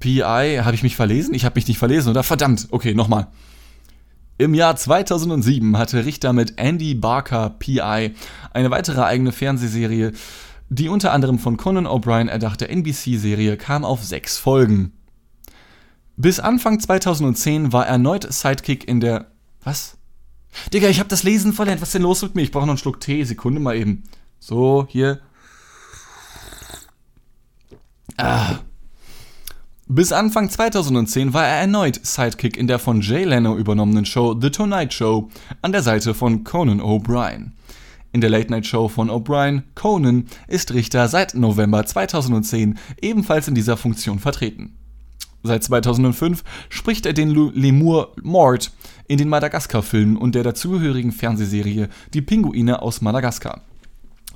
PI. 0.00 0.60
Habe 0.62 0.74
ich 0.74 0.82
mich 0.82 0.96
verlesen? 0.96 1.34
Ich 1.34 1.46
habe 1.46 1.54
mich 1.54 1.66
nicht 1.66 1.78
verlesen, 1.78 2.10
oder? 2.10 2.22
Verdammt. 2.22 2.68
Okay, 2.70 2.94
nochmal. 2.94 3.28
Im 4.36 4.52
Jahr 4.52 4.76
2007 4.76 5.78
hatte 5.78 6.04
Richter 6.04 6.34
mit 6.34 6.58
Andy 6.58 6.94
Barker 6.94 7.50
PI 7.58 8.14
eine 8.52 8.70
weitere 8.70 9.02
eigene 9.02 9.32
Fernsehserie. 9.32 10.12
Die 10.68 10.88
unter 10.88 11.12
anderem 11.12 11.38
von 11.38 11.56
Conan 11.56 11.86
O'Brien 11.86 12.28
erdachte 12.28 12.68
NBC-Serie 12.68 13.56
kam 13.56 13.84
auf 13.84 14.04
sechs 14.04 14.36
Folgen. 14.38 14.92
Bis 16.16 16.38
Anfang 16.38 16.78
2010 16.78 17.72
war 17.72 17.86
er 17.86 17.92
erneut 17.92 18.30
Sidekick 18.30 18.86
in 18.86 19.00
der. 19.00 19.26
Was? 19.64 19.96
Digga, 20.72 20.88
ich 20.88 21.00
hab 21.00 21.08
das 21.08 21.22
Lesen 21.22 21.52
verlernt. 21.52 21.80
Was 21.80 21.88
ist 21.88 21.94
denn 21.94 22.02
los 22.02 22.22
mit 22.22 22.34
mir? 22.34 22.42
Ich 22.42 22.50
brauche 22.50 22.66
noch 22.66 22.72
einen 22.72 22.78
Schluck 22.78 23.00
Tee. 23.00 23.24
Sekunde 23.24 23.60
mal 23.60 23.76
eben. 23.76 24.04
So, 24.38 24.86
hier. 24.88 25.20
Ah. 28.16 28.58
Bis 29.86 30.12
Anfang 30.12 30.48
2010 30.48 31.34
war 31.34 31.44
er 31.44 31.60
erneut 31.60 31.98
Sidekick 32.06 32.56
in 32.56 32.68
der 32.68 32.78
von 32.78 33.00
Jay 33.00 33.24
Leno 33.24 33.56
übernommenen 33.56 34.04
Show 34.04 34.38
The 34.40 34.50
Tonight 34.50 34.94
Show 34.94 35.30
an 35.62 35.72
der 35.72 35.82
Seite 35.82 36.14
von 36.14 36.44
Conan 36.44 36.80
O'Brien. 36.80 37.52
In 38.12 38.20
der 38.20 38.30
Late 38.30 38.50
Night 38.50 38.66
Show 38.66 38.88
von 38.88 39.10
O'Brien, 39.10 39.62
Conan, 39.74 40.26
ist 40.48 40.72
Richter 40.74 41.08
seit 41.08 41.34
November 41.34 41.84
2010 41.84 42.78
ebenfalls 43.00 43.48
in 43.48 43.54
dieser 43.54 43.76
Funktion 43.76 44.18
vertreten. 44.18 44.76
Seit 45.42 45.64
2005 45.64 46.44
spricht 46.68 47.06
er 47.06 47.12
den 47.12 47.30
Lemur 47.54 48.12
Mort 48.22 48.72
in 49.08 49.18
den 49.18 49.28
Madagaskar-Filmen 49.28 50.16
und 50.16 50.34
der 50.34 50.42
dazugehörigen 50.42 51.12
Fernsehserie 51.12 51.88
Die 52.12 52.22
Pinguine 52.22 52.82
aus 52.82 53.00
Madagaskar. 53.00 53.62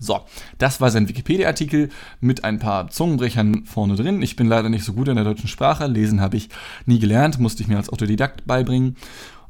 So, 0.01 0.21
das 0.59 0.81
war 0.81 0.91
sein 0.91 1.09
Wikipedia-Artikel 1.09 1.89
mit 2.21 2.45
ein 2.45 2.59
paar 2.59 2.91
Zungenbrechern 2.91 3.65
vorne 3.65 3.97
drin. 3.97 4.23
Ich 4.23 4.37
bin 4.37 4.49
leider 4.49 4.69
nicht 4.69 4.85
so 4.85 4.93
gut 4.93 5.09
in 5.09 5.15
der 5.15 5.25
deutschen 5.25 5.49
Sprache. 5.49 5.87
Lesen 5.87 6.21
habe 6.21 6.37
ich 6.37 6.49
nie 6.85 6.99
gelernt, 6.99 7.39
musste 7.39 7.63
ich 7.63 7.69
mir 7.69 7.77
als 7.77 7.91
Autodidakt 7.91 8.47
beibringen. 8.47 8.97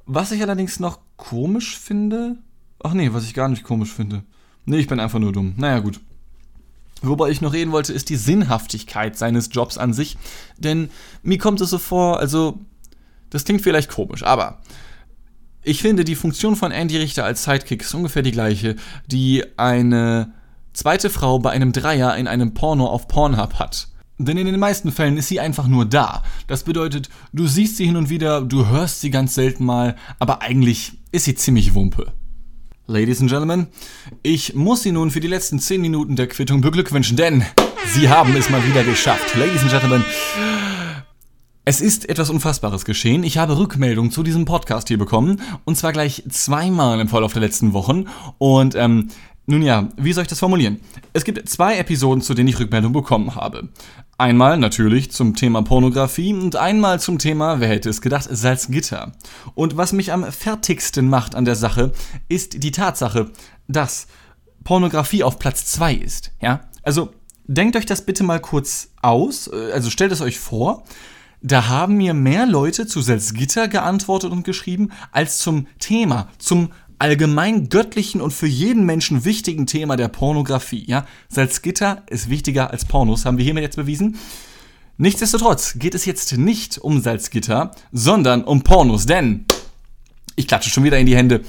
Was 0.06 0.32
ich 0.32 0.42
allerdings 0.42 0.80
noch 0.80 0.98
komisch 1.16 1.78
finde. 1.78 2.36
Ach 2.82 2.92
nee, 2.92 3.10
was 3.12 3.24
ich 3.24 3.34
gar 3.34 3.48
nicht 3.48 3.64
komisch 3.64 3.92
finde. 3.92 4.22
Nee, 4.66 4.78
ich 4.78 4.86
bin 4.86 5.00
einfach 5.00 5.18
nur 5.18 5.32
dumm. 5.32 5.54
Naja, 5.56 5.78
gut. 5.78 6.00
Wobei 7.08 7.30
ich 7.30 7.40
noch 7.40 7.52
reden 7.52 7.72
wollte, 7.72 7.92
ist 7.92 8.08
die 8.08 8.16
Sinnhaftigkeit 8.16 9.16
seines 9.16 9.50
Jobs 9.52 9.78
an 9.78 9.92
sich. 9.92 10.16
Denn 10.58 10.90
mir 11.22 11.38
kommt 11.38 11.60
es 11.60 11.70
so 11.70 11.78
vor, 11.78 12.18
also, 12.18 12.58
das 13.30 13.44
klingt 13.44 13.62
vielleicht 13.62 13.90
komisch, 13.90 14.22
aber 14.22 14.60
ich 15.62 15.80
finde, 15.80 16.04
die 16.04 16.14
Funktion 16.14 16.56
von 16.56 16.72
Andy 16.72 16.98
Richter 16.98 17.24
als 17.24 17.44
Sidekick 17.44 17.82
ist 17.82 17.94
ungefähr 17.94 18.22
die 18.22 18.32
gleiche, 18.32 18.76
die 19.06 19.44
eine 19.56 20.32
zweite 20.74 21.08
Frau 21.08 21.38
bei 21.38 21.50
einem 21.50 21.72
Dreier 21.72 22.16
in 22.16 22.28
einem 22.28 22.52
Porno 22.52 22.86
auf 22.86 23.08
Pornhub 23.08 23.54
hat. 23.54 23.88
Denn 24.18 24.36
in 24.36 24.46
den 24.46 24.60
meisten 24.60 24.92
Fällen 24.92 25.16
ist 25.16 25.28
sie 25.28 25.40
einfach 25.40 25.66
nur 25.66 25.86
da. 25.86 26.22
Das 26.46 26.62
bedeutet, 26.62 27.08
du 27.32 27.46
siehst 27.46 27.78
sie 27.78 27.86
hin 27.86 27.96
und 27.96 28.10
wieder, 28.10 28.42
du 28.42 28.66
hörst 28.66 29.00
sie 29.00 29.10
ganz 29.10 29.34
selten 29.34 29.64
mal, 29.64 29.96
aber 30.18 30.42
eigentlich 30.42 30.98
ist 31.10 31.24
sie 31.24 31.34
ziemlich 31.34 31.74
Wumpe. 31.74 32.12
Ladies 32.86 33.22
and 33.22 33.30
Gentlemen, 33.30 33.68
ich 34.22 34.54
muss 34.54 34.82
Sie 34.82 34.92
nun 34.92 35.10
für 35.10 35.20
die 35.20 35.26
letzten 35.26 35.58
10 35.58 35.80
Minuten 35.80 36.16
der 36.16 36.26
Quittung 36.26 36.60
beglückwünschen, 36.60 37.16
denn 37.16 37.42
Sie 37.86 38.10
haben 38.10 38.36
es 38.36 38.50
mal 38.50 38.62
wieder 38.68 38.84
geschafft. 38.84 39.34
Ladies 39.36 39.62
and 39.62 39.70
Gentlemen, 39.70 40.04
es 41.64 41.80
ist 41.80 42.06
etwas 42.10 42.28
Unfassbares 42.28 42.84
geschehen. 42.84 43.24
Ich 43.24 43.38
habe 43.38 43.56
Rückmeldungen 43.56 44.10
zu 44.10 44.22
diesem 44.22 44.44
Podcast 44.44 44.88
hier 44.88 44.98
bekommen 44.98 45.40
und 45.64 45.78
zwar 45.78 45.94
gleich 45.94 46.24
zweimal 46.28 47.00
im 47.00 47.08
Verlauf 47.08 47.32
der 47.32 47.40
letzten 47.40 47.72
Wochen 47.72 48.04
und 48.36 48.74
ähm, 48.74 49.08
nun 49.46 49.62
ja, 49.62 49.88
wie 49.96 50.12
soll 50.12 50.22
ich 50.22 50.28
das 50.28 50.40
formulieren? 50.40 50.80
Es 51.14 51.24
gibt 51.24 51.48
zwei 51.48 51.78
Episoden, 51.78 52.22
zu 52.22 52.34
denen 52.34 52.48
ich 52.48 52.58
Rückmeldung 52.58 52.92
bekommen 52.92 53.34
habe. 53.34 53.70
Einmal 54.16 54.58
natürlich 54.58 55.10
zum 55.10 55.34
Thema 55.34 55.62
Pornografie 55.62 56.32
und 56.32 56.54
einmal 56.54 57.00
zum 57.00 57.18
Thema, 57.18 57.58
wer 57.58 57.68
hätte 57.68 57.90
es 57.90 58.00
gedacht, 58.00 58.28
Salzgitter. 58.30 59.12
Und 59.54 59.76
was 59.76 59.92
mich 59.92 60.12
am 60.12 60.30
fertigsten 60.30 61.08
macht 61.08 61.34
an 61.34 61.44
der 61.44 61.56
Sache, 61.56 61.92
ist 62.28 62.62
die 62.62 62.70
Tatsache, 62.70 63.30
dass 63.66 64.06
Pornografie 64.62 65.24
auf 65.24 65.40
Platz 65.40 65.66
2 65.66 65.94
ist. 65.94 66.30
Ja? 66.40 66.60
Also 66.84 67.10
denkt 67.46 67.74
euch 67.76 67.86
das 67.86 68.06
bitte 68.06 68.22
mal 68.22 68.40
kurz 68.40 68.92
aus, 69.02 69.48
äh, 69.48 69.72
also 69.72 69.90
stellt 69.90 70.12
es 70.12 70.20
euch 70.20 70.38
vor. 70.38 70.84
Da 71.42 71.68
haben 71.68 71.96
mir 71.96 72.14
mehr 72.14 72.46
Leute 72.46 72.86
zu 72.86 73.02
Salzgitter 73.02 73.68
geantwortet 73.68 74.30
und 74.32 74.44
geschrieben 74.44 74.92
als 75.12 75.38
zum 75.38 75.66
Thema, 75.78 76.28
zum 76.38 76.70
allgemein 77.04 77.68
göttlichen 77.68 78.22
und 78.22 78.32
für 78.32 78.46
jeden 78.46 78.86
Menschen 78.86 79.26
wichtigen 79.26 79.66
Thema 79.66 79.96
der 79.96 80.08
Pornografie. 80.08 80.84
Ja? 80.86 81.04
Salzgitter 81.28 82.02
ist 82.08 82.30
wichtiger 82.30 82.70
als 82.70 82.86
Pornos, 82.86 83.26
haben 83.26 83.36
wir 83.36 83.44
hiermit 83.44 83.62
jetzt 83.62 83.76
bewiesen. 83.76 84.16
Nichtsdestotrotz 84.96 85.78
geht 85.78 85.94
es 85.94 86.06
jetzt 86.06 86.38
nicht 86.38 86.78
um 86.78 87.02
Salzgitter, 87.02 87.72
sondern 87.92 88.42
um 88.42 88.62
Pornos, 88.62 89.04
denn 89.04 89.44
ich 90.34 90.48
klatsche 90.48 90.70
schon 90.70 90.84
wieder 90.84 90.98
in 90.98 91.04
die 91.04 91.14
Hände. 91.14 91.44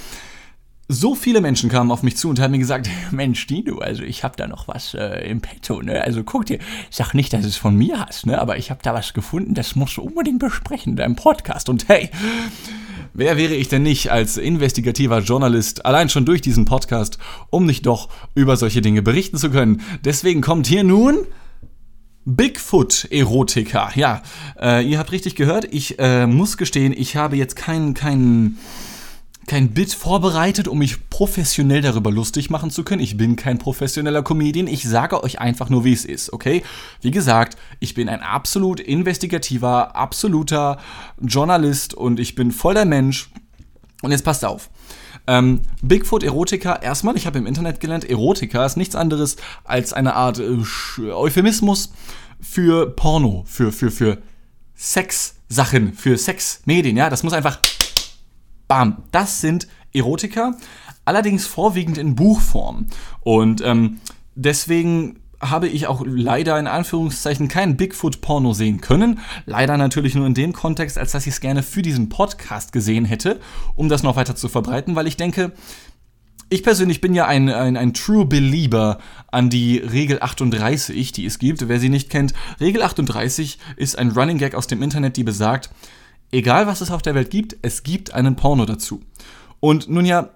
So 0.88 1.16
viele 1.16 1.42
Menschen 1.42 1.70
kamen 1.70 1.90
auf 1.90 2.04
mich 2.04 2.16
zu 2.16 2.30
und 2.30 2.40
haben 2.40 2.52
mir 2.52 2.60
gesagt, 2.60 2.90
Mensch, 3.12 3.48
Dino, 3.48 3.80
also 3.80 4.04
ich 4.04 4.24
habe 4.24 4.36
da 4.38 4.48
noch 4.48 4.68
was 4.68 4.94
äh, 4.94 5.28
im 5.30 5.42
Petto, 5.42 5.82
ne? 5.82 6.02
Also 6.02 6.24
guck 6.24 6.46
dir, 6.46 6.60
ich 6.90 6.96
sag 6.96 7.14
nicht, 7.14 7.34
dass 7.34 7.44
es 7.44 7.58
von 7.58 7.76
mir 7.76 8.06
hast, 8.06 8.28
ne? 8.28 8.40
Aber 8.40 8.58
ich 8.58 8.70
habe 8.70 8.82
da 8.84 8.94
was 8.94 9.14
gefunden, 9.14 9.56
das 9.56 9.76
musst 9.76 9.98
du 9.98 10.04
unbedingt 10.04 10.40
besprechen 10.40 10.92
in 10.92 10.98
deinem 10.98 11.16
Podcast. 11.16 11.70
Und 11.70 11.88
hey, 11.88 12.10
Wer 13.18 13.38
wäre 13.38 13.54
ich 13.54 13.70
denn 13.70 13.84
nicht 13.84 14.12
als 14.12 14.36
investigativer 14.36 15.20
Journalist, 15.20 15.86
allein 15.86 16.10
schon 16.10 16.26
durch 16.26 16.42
diesen 16.42 16.66
Podcast, 16.66 17.18
um 17.50 17.66
nicht 17.66 17.86
doch 17.86 18.10
über 18.34 18.58
solche 18.58 18.82
Dinge 18.82 19.02
berichten 19.02 19.38
zu 19.38 19.50
können? 19.50 19.82
Deswegen 20.04 20.42
kommt 20.42 20.68
hier 20.68 20.84
nun 20.84 21.20
Bigfoot-Erotika. 22.26 23.92
Ja, 23.96 24.22
äh, 24.60 24.86
ihr 24.86 25.00
habt 25.00 25.14
richtig 25.14 25.36
gehört. 25.36 25.66
Ich 25.72 25.98
äh, 25.98 26.28
muss 26.28 26.58
gestehen, 26.58 26.94
ich 26.96 27.16
habe 27.16 27.38
jetzt 27.38 27.56
keinen, 27.56 27.94
keinen 27.94 28.58
kein 29.48 29.70
Bit 29.70 29.94
vorbereitet, 29.94 30.68
um 30.68 30.80
mich 30.80 31.10
professionell 31.10 31.82
darüber 31.82 32.12
lustig 32.12 32.50
machen 32.50 32.72
zu 32.72 32.84
können. 32.84 33.02
Ich 33.02 33.16
bin 33.16 33.36
kein 33.36 33.58
professioneller 33.58 34.24
Comedian. 34.24 34.68
Ich 34.68 34.84
sage 34.84 35.24
euch 35.24 35.40
einfach 35.40 35.70
nur, 35.70 35.84
wie 35.86 35.94
es 35.94 36.06
ist, 36.06 36.34
okay? 36.34 36.64
Wie 37.02 37.12
gesagt, 37.12 37.58
ich 37.80 37.94
bin 37.94 38.10
ein 38.10 38.22
absolut 38.22 38.80
investigativer, 38.80 39.96
absoluter 39.96 40.80
Journalist 41.22 41.94
und 41.94 42.20
ich 42.20 42.36
bin 42.36 42.52
voll 42.52 42.74
der 42.74 42.86
Mensch. 42.86 43.30
Und 44.02 44.12
jetzt 44.12 44.24
passt 44.24 44.44
auf. 44.46 44.70
Ähm, 45.28 45.62
Bigfoot 45.82 46.24
Erotika, 46.24 46.76
erstmal, 46.76 47.16
ich 47.16 47.26
habe 47.26 47.40
im 47.40 47.48
Internet 47.48 47.80
gelernt, 47.80 48.08
Erotika 48.08 48.66
ist 48.66 48.78
nichts 48.78 48.96
anderes 48.96 49.38
als 49.64 49.94
eine 49.94 50.16
Art 50.16 50.40
äh, 50.40 51.12
Euphemismus 51.12 51.92
für 52.40 52.92
Porno, 52.92 53.44
für, 53.48 53.72
für, 53.72 53.90
für 53.90 54.20
Sex-Sachen, 54.76 55.94
für 55.94 56.18
Sexmedien, 56.18 56.98
ja, 56.98 57.10
das 57.10 57.24
muss 57.24 57.34
einfach 57.34 57.60
Bam, 58.68 59.04
das 59.12 59.42
sind 59.42 59.68
Erotika, 59.94 60.56
allerdings 61.06 61.46
vorwiegend 61.46 61.98
in 61.98 62.16
Buchform. 62.16 62.88
Und 63.22 63.62
ähm, 63.62 63.98
deswegen 64.36 65.20
habe 65.42 65.68
ich 65.68 65.88
auch 65.88 66.04
leider 66.06 66.58
in 66.60 66.68
Anführungszeichen 66.68 67.48
kein 67.48 67.78
Bigfoot-Porno 67.78 68.54
sehen 68.54 68.82
können. 68.82 69.20
Leider 69.46 69.78
natürlich 69.78 70.16
nur 70.16 70.26
in 70.28 70.34
dem 70.34 70.54
Kontext, 70.54 70.98
als 70.98 71.12
dass 71.12 71.28
ich 71.28 71.34
es 71.34 71.42
gerne 71.42 71.64
für 71.64 71.82
diesen 71.82 72.10
Podcast 72.10 72.72
gesehen 72.72 73.06
hätte, 73.06 73.40
um 73.76 73.90
das 73.90 74.04
noch 74.04 74.16
weiter 74.16 74.36
zu 74.36 74.48
verbreiten, 74.48 74.96
weil 74.96 75.08
ich 75.08 75.18
denke, 75.18 75.52
ich 76.50 76.62
persönlich 76.62 77.02
bin 77.02 77.16
ja 77.16 77.26
ein, 77.26 77.50
ein, 77.50 77.76
ein 77.76 77.94
True 77.94 78.26
Belieber 78.26 79.00
an 79.32 79.50
die 79.50 79.78
Regel 79.78 80.22
38, 80.22 81.12
die 81.12 81.26
es 81.26 81.40
gibt. 81.40 81.68
Wer 81.68 81.80
sie 81.80 81.90
nicht 81.90 82.10
kennt, 82.10 82.34
Regel 82.60 82.84
38 82.84 83.58
ist 83.78 83.98
ein 83.98 84.12
Running 84.12 84.38
Gag 84.38 84.54
aus 84.54 84.68
dem 84.68 84.84
Internet, 84.84 85.18
die 85.18 85.24
besagt, 85.24 85.72
egal 86.36 86.68
was 86.68 86.82
es 86.82 86.92
auf 86.92 87.02
der 87.02 87.16
Welt 87.16 87.30
gibt, 87.30 87.58
es 87.62 87.84
gibt 87.84 88.14
einen 88.14 88.36
Porno 88.36 88.66
dazu. 88.66 89.02
Und 89.60 89.90
nun 89.90 90.06
ja, 90.06 90.32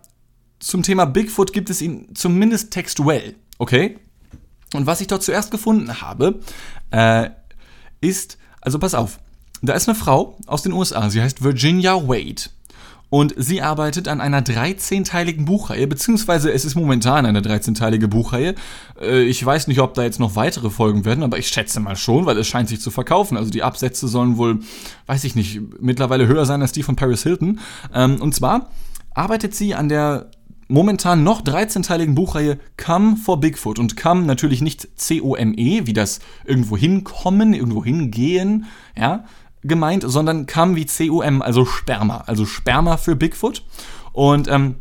zum 0.60 0.82
Thema 0.82 1.06
Bigfoot 1.06 1.54
gibt 1.54 1.70
es 1.70 1.82
ihn 1.82 2.16
zumindest 2.16 2.72
textuell, 2.72 3.36
okay? 3.58 4.00
Und 4.74 4.86
was 4.86 5.02
ich 5.02 5.08
dort 5.08 5.24
zuerst 5.24 5.52
gefunden 5.52 6.02
habe, 6.02 6.40
äh, 6.92 7.30
ist, 8.02 8.38
also 8.62 8.80
pass 8.80 8.94
auf, 8.94 9.20
da 9.62 9.74
ist 9.74 9.90
eine 9.90 9.96
Frau 9.96 10.38
aus 10.48 10.62
den 10.62 10.72
USA, 10.72 11.10
sie 11.10 11.22
heißt 11.22 11.44
Virginia 11.44 11.96
Wade. 12.08 12.44
Und 13.10 13.34
sie 13.38 13.62
arbeitet 13.62 14.08
an 14.08 14.22
einer 14.22 14.42
13-teiligen 14.42 15.46
Buchreihe, 15.46 15.88
beziehungsweise 15.88 16.52
es 16.52 16.64
ist 16.64 16.76
momentan 16.76 17.26
eine 17.26 17.42
13-teilige 17.42 18.08
Buchreihe. 18.08 18.54
Äh, 19.02 19.24
ich 19.24 19.44
weiß 19.44 19.68
nicht, 19.68 19.80
ob 19.80 19.96
da 19.96 20.04
jetzt 20.04 20.20
noch 20.20 20.36
weitere 20.36 20.70
Folgen 20.70 21.06
werden, 21.06 21.24
aber 21.24 21.38
ich 21.40 21.48
schätze 21.48 21.80
mal 21.80 21.96
schon, 21.96 22.26
weil 22.26 22.38
es 22.38 22.48
scheint 22.48 22.70
sich 22.70 22.82
zu 22.82 22.92
verkaufen. 22.92 23.36
Also 23.36 23.50
die 23.50 23.64
Absätze 23.64 24.08
sollen 24.08 24.38
wohl, 24.38 24.60
weiß 25.08 25.24
ich 25.24 25.36
nicht, 25.36 25.60
mittlerweile 25.82 26.28
höher 26.28 26.46
sein 26.46 26.62
als 26.62 26.72
die 26.72 26.84
von 26.84 26.96
Paris 26.96 27.24
Hilton. 27.24 27.60
Ähm, 27.94 28.22
und 28.22 28.36
zwar 28.36 28.70
arbeitet 29.14 29.56
sie 29.56 29.74
an 29.74 29.90
der 29.90 30.30
momentan 30.70 31.24
noch 31.24 31.42
13-teiligen 31.42 32.14
Buchreihe 32.14 32.60
Come 32.78 33.18
for 33.18 33.40
Bigfoot. 33.40 33.80
Und 33.80 33.98
Come 33.98 34.24
natürlich 34.24 34.62
nicht 34.62 34.88
C-O-M-E, 34.96 35.88
wie 35.88 35.94
das 35.94 36.20
irgendwo 36.46 36.78
hinkommen, 36.78 37.54
irgendwo 37.54 37.84
hingehen, 37.84 38.66
ja, 38.96 39.26
gemeint, 39.64 40.04
sondern 40.08 40.46
Come 40.48 40.76
wie 40.76 40.86
C-U-M, 40.86 41.42
also 41.42 41.66
Sperma. 41.66 42.24
Also 42.28 42.46
Sperma 42.46 42.98
für 42.98 43.16
Bigfoot. 43.16 43.64
Und 44.14 44.48
ähm, 44.48 44.76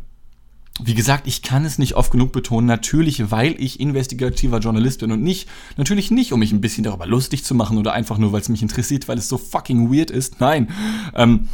wie 0.81 0.93
gesagt, 0.93 1.27
ich 1.27 1.41
kann 1.41 1.65
es 1.65 1.77
nicht 1.77 1.95
oft 1.95 2.11
genug 2.11 2.31
betonen, 2.31 2.65
natürlich, 2.65 3.31
weil 3.31 3.55
ich 3.61 3.79
investigativer 3.79 4.59
Journalist 4.59 5.01
bin 5.01 5.11
und 5.11 5.21
nicht, 5.21 5.49
natürlich 5.75 6.09
nicht, 6.09 6.31
um 6.31 6.39
mich 6.39 6.53
ein 6.53 6.61
bisschen 6.61 6.85
darüber 6.85 7.05
lustig 7.05 7.43
zu 7.43 7.53
machen 7.53 7.77
oder 7.77 7.93
einfach 7.93 8.17
nur, 8.17 8.31
weil 8.31 8.41
es 8.41 8.49
mich 8.49 8.61
interessiert, 8.61 9.07
weil 9.07 9.17
es 9.17 9.27
so 9.27 9.37
fucking 9.37 9.93
weird 9.93 10.09
ist. 10.09 10.39
Nein. 10.39 10.69
Ähm, 11.15 11.49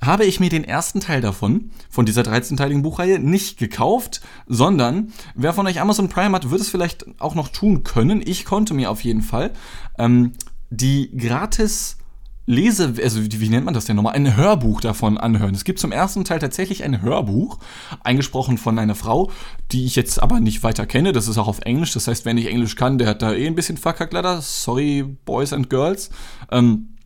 habe 0.00 0.24
ich 0.24 0.40
mir 0.40 0.48
den 0.48 0.64
ersten 0.64 1.00
Teil 1.00 1.20
davon, 1.20 1.70
von 1.90 2.06
dieser 2.06 2.22
13-teiligen 2.22 2.80
Buchreihe, 2.80 3.18
nicht 3.18 3.58
gekauft, 3.58 4.22
sondern 4.46 5.12
wer 5.34 5.52
von 5.52 5.66
euch 5.66 5.78
Amazon 5.78 6.08
Prime 6.08 6.34
hat, 6.34 6.50
wird 6.50 6.62
es 6.62 6.70
vielleicht 6.70 7.04
auch 7.20 7.34
noch 7.34 7.48
tun 7.48 7.84
können. 7.84 8.22
Ich 8.24 8.46
konnte 8.46 8.72
mir 8.72 8.90
auf 8.90 9.04
jeden 9.04 9.20
Fall 9.20 9.52
ähm, 9.98 10.32
die 10.70 11.14
gratis 11.14 11.98
Lese, 12.50 12.94
also 13.00 13.20
wie, 13.22 13.48
nennt 13.48 13.64
man 13.64 13.74
das 13.74 13.84
denn 13.84 13.94
nochmal, 13.94 14.14
ein 14.14 14.36
Hörbuch 14.36 14.80
davon 14.80 15.18
anhören. 15.18 15.54
Es 15.54 15.62
gibt 15.62 15.78
zum 15.78 15.92
ersten 15.92 16.24
Teil 16.24 16.40
tatsächlich 16.40 16.82
ein 16.82 17.00
Hörbuch, 17.00 17.58
eingesprochen 18.02 18.58
von 18.58 18.76
einer 18.78 18.96
Frau, 18.96 19.30
die 19.70 19.84
ich 19.84 19.94
jetzt 19.94 20.20
aber 20.20 20.40
nicht 20.40 20.64
weiter 20.64 20.84
kenne. 20.84 21.12
Das 21.12 21.28
ist 21.28 21.38
auch 21.38 21.46
auf 21.46 21.60
Englisch. 21.60 21.92
Das 21.92 22.08
heißt, 22.08 22.24
wer 22.24 22.34
nicht 22.34 22.48
Englisch 22.48 22.74
kann, 22.74 22.98
der 22.98 23.06
hat 23.06 23.22
da 23.22 23.32
eh 23.32 23.46
ein 23.46 23.54
bisschen 23.54 23.76
verkackt. 23.76 24.14
Sorry, 24.42 25.04
Boys 25.24 25.52
and 25.52 25.70
Girls. 25.70 26.10
Ähm, 26.50 26.96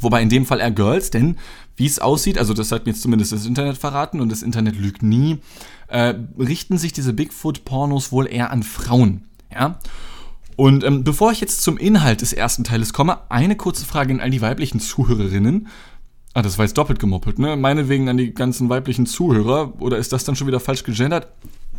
wobei 0.00 0.22
in 0.22 0.30
dem 0.30 0.46
Fall 0.46 0.60
eher 0.60 0.70
Girls, 0.70 1.10
denn 1.10 1.36
wie 1.76 1.86
es 1.86 1.98
aussieht, 1.98 2.38
also 2.38 2.54
das 2.54 2.72
hat 2.72 2.86
mir 2.86 2.92
jetzt 2.92 3.02
zumindest 3.02 3.32
das 3.32 3.44
Internet 3.44 3.76
verraten 3.76 4.22
und 4.22 4.32
das 4.32 4.42
Internet 4.42 4.76
lügt 4.76 5.02
nie, 5.02 5.40
äh, 5.88 6.14
richten 6.38 6.78
sich 6.78 6.94
diese 6.94 7.12
Bigfoot-Pornos 7.12 8.12
wohl 8.12 8.26
eher 8.26 8.50
an 8.50 8.62
Frauen. 8.62 9.26
Ja? 9.52 9.78
Und 10.56 10.84
ähm, 10.84 11.04
bevor 11.04 11.32
ich 11.32 11.40
jetzt 11.40 11.60
zum 11.60 11.76
Inhalt 11.76 12.22
des 12.22 12.32
ersten 12.32 12.64
Teiles 12.64 12.92
komme, 12.92 13.18
eine 13.30 13.56
kurze 13.56 13.84
Frage 13.84 14.14
an 14.14 14.20
all 14.20 14.30
die 14.30 14.40
weiblichen 14.40 14.80
Zuhörerinnen. 14.80 15.68
Ah, 16.32 16.42
das 16.42 16.58
war 16.58 16.64
jetzt 16.64 16.76
doppelt 16.76 16.98
gemoppelt, 16.98 17.38
ne? 17.38 17.56
Meinetwegen 17.56 18.08
an 18.08 18.16
die 18.16 18.34
ganzen 18.34 18.68
weiblichen 18.68 19.06
Zuhörer. 19.06 19.80
Oder 19.80 19.98
ist 19.98 20.12
das 20.12 20.24
dann 20.24 20.36
schon 20.36 20.46
wieder 20.46 20.60
falsch 20.60 20.82
gegendert? 20.82 21.28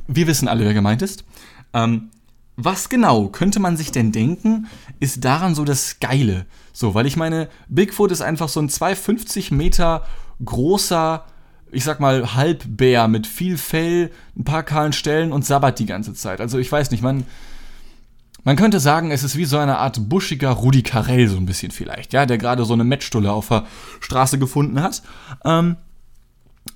Wir 0.07 0.27
wissen 0.27 0.47
alle, 0.47 0.63
wer 0.63 0.73
gemeint 0.73 1.01
ist. 1.01 1.25
Ähm, 1.73 2.09
was 2.55 2.89
genau 2.89 3.27
könnte 3.27 3.59
man 3.59 3.77
sich 3.77 3.91
denn 3.91 4.11
denken, 4.11 4.67
ist 4.99 5.23
daran 5.23 5.53
so 5.53 5.63
das 5.63 5.99
Geile? 5.99 6.47
So, 6.73 6.95
weil 6.95 7.05
ich 7.05 7.15
meine, 7.15 7.49
Bigfoot 7.69 8.11
ist 8.11 8.21
einfach 8.21 8.49
so 8.49 8.59
ein 8.59 8.69
250 8.69 9.51
Meter 9.51 10.05
großer, 10.43 11.23
ich 11.71 11.83
sag 11.83 11.99
mal, 11.99 12.33
Halbbär 12.33 13.07
mit 13.07 13.27
viel 13.27 13.57
Fell, 13.57 14.11
ein 14.35 14.43
paar 14.43 14.63
kahlen 14.63 14.93
Stellen 14.93 15.31
und 15.31 15.45
sabbert 15.45 15.77
die 15.77 15.85
ganze 15.85 16.15
Zeit. 16.15 16.41
Also 16.41 16.57
ich 16.57 16.71
weiß 16.71 16.89
nicht, 16.89 17.03
man, 17.03 17.25
man 18.47 18.55
könnte 18.55 18.79
sagen, 18.79 19.11
es 19.11 19.25
ist 19.25 19.35
wie 19.35 19.43
so 19.43 19.57
eine 19.57 19.77
Art 19.77 20.07
buschiger 20.07 20.51
Rudi 20.51 20.81
Carell, 20.81 21.27
so 21.27 21.35
ein 21.35 21.45
bisschen 21.45 21.69
vielleicht, 21.69 22.13
ja, 22.13 22.25
der 22.25 22.37
gerade 22.37 22.63
so 22.63 22.71
eine 22.71 22.85
Matchstulle 22.85 23.29
auf 23.29 23.49
der 23.49 23.65
Straße 23.99 24.39
gefunden 24.39 24.81
hat. 24.81 25.03
Ähm, 25.43 25.75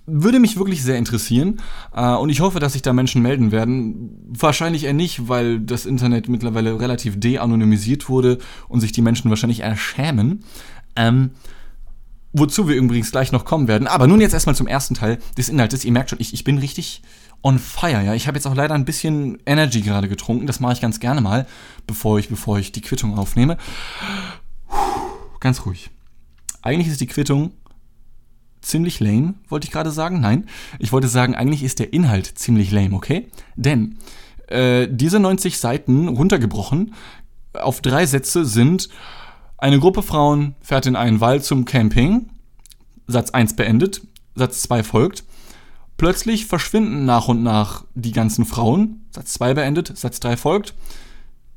würde 0.06 0.42
mich 0.42 0.58
wirklich 0.58 0.84
sehr 0.84 0.98
interessieren 0.98 1.62
äh, 1.96 2.14
und 2.14 2.30
ich 2.30 2.42
hoffe, 2.42 2.60
dass 2.60 2.74
sich 2.74 2.82
da 2.82 2.92
Menschen 2.92 3.22
melden 3.22 3.54
werden. 3.54 4.18
Wahrscheinlich 4.38 4.84
eher 4.84 4.92
nicht, 4.92 5.30
weil 5.30 5.62
das 5.62 5.86
Internet 5.86 6.28
mittlerweile 6.28 6.78
relativ 6.78 7.18
de-anonymisiert 7.18 8.10
wurde 8.10 8.40
und 8.68 8.82
sich 8.82 8.92
die 8.92 9.02
Menschen 9.02 9.30
wahrscheinlich 9.30 9.62
eher 9.62 9.78
schämen. 9.78 10.44
Ähm, 10.98 11.32
wozu 12.34 12.68
wir 12.68 12.76
übrigens 12.76 13.12
gleich 13.12 13.32
noch 13.32 13.46
kommen 13.46 13.70
werden. 13.70 13.88
Aber 13.88 14.08
nun 14.08 14.20
jetzt 14.20 14.34
erstmal 14.34 14.56
zum 14.56 14.68
ersten 14.68 14.96
Teil 14.96 15.20
des 15.38 15.48
Inhaltes. 15.48 15.86
Ihr 15.86 15.94
merkt 15.94 16.10
schon, 16.10 16.20
ich, 16.20 16.34
ich 16.34 16.44
bin 16.44 16.58
richtig 16.58 17.02
on 17.44 17.60
fire, 17.60 18.04
ja. 18.04 18.14
Ich 18.14 18.28
habe 18.28 18.38
jetzt 18.38 18.46
auch 18.46 18.56
leider 18.56 18.76
ein 18.76 18.86
bisschen 18.86 19.38
Energy 19.46 19.82
gerade 19.82 20.08
getrunken. 20.08 20.48
Das 20.48 20.60
mache 20.60 20.74
ich 20.74 20.82
ganz 20.82 21.00
gerne 21.00 21.22
mal, 21.22 21.48
bevor 21.88 22.20
ich, 22.20 22.30
bevor 22.30 22.60
ich 22.60 22.72
die 22.72 22.82
Quittung 22.82 23.18
aufnehme. 23.18 23.58
Ganz 25.40 25.66
ruhig. 25.66 25.90
Eigentlich 26.62 26.88
ist 26.88 27.02
die 27.02 27.08
Quittung 27.08 27.54
ziemlich 28.62 29.00
lame, 29.00 29.34
wollte 29.50 29.66
ich 29.66 29.72
gerade 29.72 29.92
sagen. 29.92 30.20
Nein, 30.20 30.48
ich 30.78 30.92
wollte 30.92 31.08
sagen, 31.08 31.36
eigentlich 31.36 31.64
ist 31.64 31.80
der 31.80 31.94
Inhalt 31.94 32.28
ziemlich 32.28 32.72
lame, 32.72 32.96
okay? 32.96 33.28
Denn 33.56 33.98
äh, 34.48 34.88
diese 34.90 35.20
90 35.20 35.58
Seiten 35.58 36.08
runtergebrochen 36.08 36.94
auf 37.54 37.82
drei 37.82 38.06
Sätze 38.06 38.46
sind 38.46 38.90
eine 39.58 39.80
Gruppe 39.80 40.02
Frauen 40.02 40.56
fährt 40.62 40.86
in 40.86 40.96
einen 40.96 41.22
Wald 41.22 41.44
zum 41.44 41.66
Camping. 41.66 42.30
Satz 43.08 43.32
1 43.32 43.56
beendet. 43.56 44.02
Satz 44.36 44.64
2 44.64 44.84
folgt. 44.84 45.24
Plötzlich 46.02 46.48
verschwinden 46.48 47.06
nach 47.06 47.28
und 47.28 47.44
nach 47.44 47.86
die 47.94 48.12
ganzen 48.12 48.46
Frauen. 48.46 49.02
Satz 49.12 49.34
2 49.34 49.54
beendet, 49.54 49.96
Satz 49.96 50.20
3 50.20 50.36
folgt. 50.36 50.74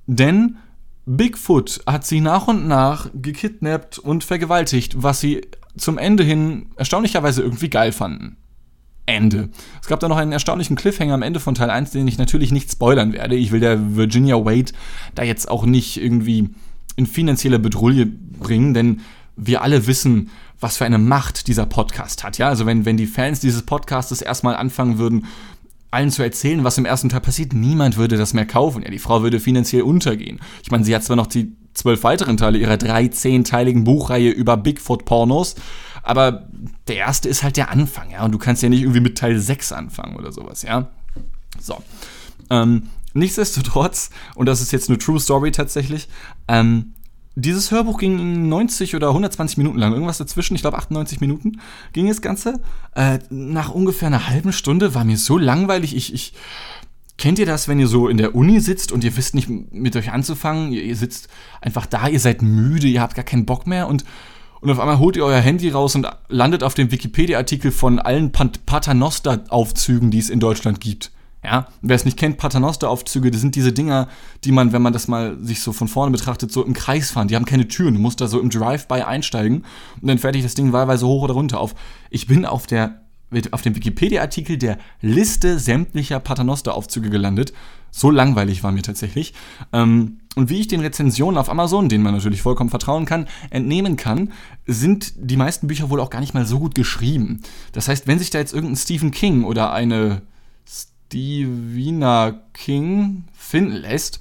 Denn 0.06 0.58
Bigfoot 1.06 1.80
hat 1.86 2.04
sie 2.04 2.20
nach 2.20 2.46
und 2.46 2.68
nach 2.68 3.08
gekidnappt 3.14 3.98
und 3.98 4.22
vergewaltigt, 4.22 5.02
was 5.02 5.20
sie 5.20 5.46
zum 5.78 5.96
Ende 5.96 6.24
hin 6.24 6.66
erstaunlicherweise 6.76 7.40
irgendwie 7.40 7.70
geil 7.70 7.90
fanden. 7.90 8.36
Ende. 9.06 9.48
Es 9.80 9.88
gab 9.88 10.00
da 10.00 10.10
noch 10.10 10.18
einen 10.18 10.32
erstaunlichen 10.32 10.76
Cliffhanger 10.76 11.14
am 11.14 11.22
Ende 11.22 11.40
von 11.40 11.54
Teil 11.54 11.70
1, 11.70 11.92
den 11.92 12.06
ich 12.06 12.18
natürlich 12.18 12.52
nicht 12.52 12.70
spoilern 12.70 13.14
werde. 13.14 13.36
Ich 13.36 13.50
will 13.50 13.60
der 13.60 13.96
Virginia 13.96 14.36
Wade 14.44 14.72
da 15.14 15.22
jetzt 15.22 15.48
auch 15.50 15.64
nicht 15.64 15.96
irgendwie 15.96 16.50
in 16.96 17.06
finanzielle 17.06 17.58
Bedrulle 17.58 18.04
bringen, 18.04 18.74
denn 18.74 19.00
wir 19.36 19.62
alle 19.62 19.86
wissen, 19.86 20.28
was 20.60 20.76
für 20.76 20.84
eine 20.84 20.98
Macht 20.98 21.46
dieser 21.48 21.66
Podcast 21.66 22.24
hat. 22.24 22.38
Ja, 22.38 22.48
also 22.48 22.66
wenn, 22.66 22.84
wenn 22.84 22.96
die 22.96 23.06
Fans 23.06 23.40
dieses 23.40 23.62
Podcastes 23.62 24.22
erstmal 24.22 24.56
anfangen 24.56 24.98
würden, 24.98 25.26
allen 25.90 26.10
zu 26.10 26.22
erzählen, 26.22 26.64
was 26.64 26.76
im 26.76 26.84
ersten 26.84 27.08
Teil 27.08 27.20
passiert, 27.20 27.52
niemand 27.52 27.96
würde 27.96 28.16
das 28.16 28.34
mehr 28.34 28.46
kaufen. 28.46 28.82
Ja, 28.82 28.90
die 28.90 28.98
Frau 28.98 29.22
würde 29.22 29.38
finanziell 29.38 29.82
untergehen. 29.82 30.40
Ich 30.62 30.70
meine, 30.70 30.84
sie 30.84 30.94
hat 30.94 31.04
zwar 31.04 31.16
noch 31.16 31.28
die 31.28 31.56
zwölf 31.72 32.02
weiteren 32.02 32.36
Teile 32.36 32.58
ihrer 32.58 32.74
13-teiligen 32.74 33.84
Buchreihe 33.84 34.30
über 34.30 34.56
Bigfoot-Pornos, 34.56 35.54
aber 36.02 36.48
der 36.88 36.96
erste 36.96 37.28
ist 37.28 37.42
halt 37.42 37.56
der 37.56 37.70
Anfang, 37.70 38.10
ja, 38.10 38.24
und 38.24 38.32
du 38.32 38.38
kannst 38.38 38.62
ja 38.62 38.68
nicht 38.68 38.82
irgendwie 38.82 39.00
mit 39.00 39.16
Teil 39.18 39.38
6 39.38 39.72
anfangen 39.72 40.16
oder 40.16 40.32
sowas, 40.32 40.62
ja. 40.62 40.90
So. 41.60 41.82
Ähm, 42.50 42.88
nichtsdestotrotz, 43.14 44.10
und 44.34 44.46
das 44.46 44.60
ist 44.60 44.72
jetzt 44.72 44.88
eine 44.88 44.98
True 44.98 45.20
Story 45.20 45.52
tatsächlich, 45.52 46.08
ähm, 46.48 46.94
dieses 47.36 47.70
Hörbuch 47.70 47.98
ging 47.98 48.48
90 48.48 48.94
oder 48.94 49.08
120 49.08 49.58
Minuten 49.58 49.78
lang, 49.78 49.92
irgendwas 49.92 50.18
dazwischen, 50.18 50.54
ich 50.54 50.60
glaube 50.60 50.78
98 50.78 51.20
Minuten 51.20 51.60
ging 51.92 52.06
das 52.08 52.22
Ganze. 52.22 52.60
Äh, 52.94 53.18
nach 53.30 53.70
ungefähr 53.70 54.08
einer 54.08 54.28
halben 54.28 54.52
Stunde 54.52 54.94
war 54.94 55.04
mir 55.04 55.18
so 55.18 55.36
langweilig, 55.38 55.96
ich, 55.96 56.14
ich, 56.14 56.32
Kennt 57.16 57.38
ihr 57.38 57.46
das, 57.46 57.68
wenn 57.68 57.78
ihr 57.78 57.86
so 57.86 58.08
in 58.08 58.16
der 58.16 58.34
Uni 58.34 58.58
sitzt 58.60 58.90
und 58.90 59.04
ihr 59.04 59.16
wisst 59.16 59.34
nicht 59.34 59.48
mit 59.48 59.94
euch 59.94 60.10
anzufangen? 60.10 60.72
Ihr, 60.72 60.82
ihr 60.82 60.96
sitzt 60.96 61.28
einfach 61.60 61.86
da, 61.86 62.08
ihr 62.08 62.18
seid 62.18 62.42
müde, 62.42 62.88
ihr 62.88 63.00
habt 63.00 63.14
gar 63.14 63.24
keinen 63.24 63.46
Bock 63.46 63.66
mehr 63.66 63.86
und, 63.86 64.04
und 64.60 64.70
auf 64.70 64.80
einmal 64.80 64.98
holt 64.98 65.16
ihr 65.16 65.24
euer 65.24 65.40
Handy 65.40 65.70
raus 65.70 65.94
und 65.94 66.08
landet 66.28 66.64
auf 66.64 66.74
dem 66.74 66.90
Wikipedia-Artikel 66.90 67.70
von 67.70 68.00
allen 68.00 68.32
Paternoster-Aufzügen, 68.32 70.10
die 70.10 70.18
es 70.18 70.28
in 70.28 70.40
Deutschland 70.40 70.80
gibt. 70.80 71.12
Ja, 71.44 71.68
wer 71.82 71.94
es 71.94 72.06
nicht 72.06 72.16
kennt, 72.16 72.38
Paternoster-Aufzüge, 72.38 73.30
das 73.30 73.42
sind 73.42 73.54
diese 73.54 73.72
Dinger, 73.72 74.08
die 74.44 74.52
man, 74.52 74.72
wenn 74.72 74.80
man 74.80 74.94
das 74.94 75.08
mal 75.08 75.36
sich 75.42 75.60
so 75.60 75.74
von 75.74 75.88
vorne 75.88 76.10
betrachtet, 76.10 76.50
so 76.50 76.64
im 76.64 76.72
Kreis 76.72 77.10
fahren. 77.10 77.28
Die 77.28 77.36
haben 77.36 77.44
keine 77.44 77.68
Türen. 77.68 77.94
Du 77.94 78.00
musst 78.00 78.22
da 78.22 78.28
so 78.28 78.40
im 78.40 78.48
Drive-by 78.48 79.02
einsteigen 79.02 79.64
und 80.00 80.08
dann 80.08 80.16
fährt 80.18 80.36
dich 80.36 80.42
das 80.42 80.54
Ding 80.54 80.72
wahlweise 80.72 81.06
hoch 81.06 81.22
oder 81.22 81.34
runter 81.34 81.60
auf. 81.60 81.74
Ich 82.08 82.26
bin 82.26 82.46
auf 82.46 82.66
der 82.66 83.00
auf 83.50 83.62
dem 83.62 83.74
Wikipedia-Artikel 83.74 84.58
der 84.58 84.78
Liste 85.00 85.58
sämtlicher 85.58 86.20
Paternoster-Aufzüge 86.20 87.10
gelandet. 87.10 87.52
So 87.90 88.10
langweilig 88.10 88.62
war 88.62 88.70
mir 88.70 88.82
tatsächlich. 88.82 89.34
Ähm, 89.72 90.20
und 90.36 90.50
wie 90.50 90.60
ich 90.60 90.68
den 90.68 90.80
Rezensionen 90.80 91.36
auf 91.36 91.50
Amazon, 91.50 91.88
denen 91.88 92.04
man 92.04 92.14
natürlich 92.14 92.42
vollkommen 92.42 92.70
vertrauen 92.70 93.06
kann, 93.06 93.26
entnehmen 93.50 93.96
kann, 93.96 94.32
sind 94.66 95.14
die 95.16 95.36
meisten 95.36 95.66
Bücher 95.66 95.90
wohl 95.90 96.00
auch 96.00 96.10
gar 96.10 96.20
nicht 96.20 96.34
mal 96.34 96.46
so 96.46 96.60
gut 96.60 96.76
geschrieben. 96.76 97.40
Das 97.72 97.88
heißt, 97.88 98.06
wenn 98.06 98.20
sich 98.20 98.30
da 98.30 98.38
jetzt 98.38 98.52
irgendein 98.52 98.76
Stephen 98.76 99.10
King 99.10 99.42
oder 99.42 99.72
eine 99.72 100.22
Stevena 101.14 102.40
King 102.52 103.24
finden 103.32 103.76
lässt, 103.76 104.20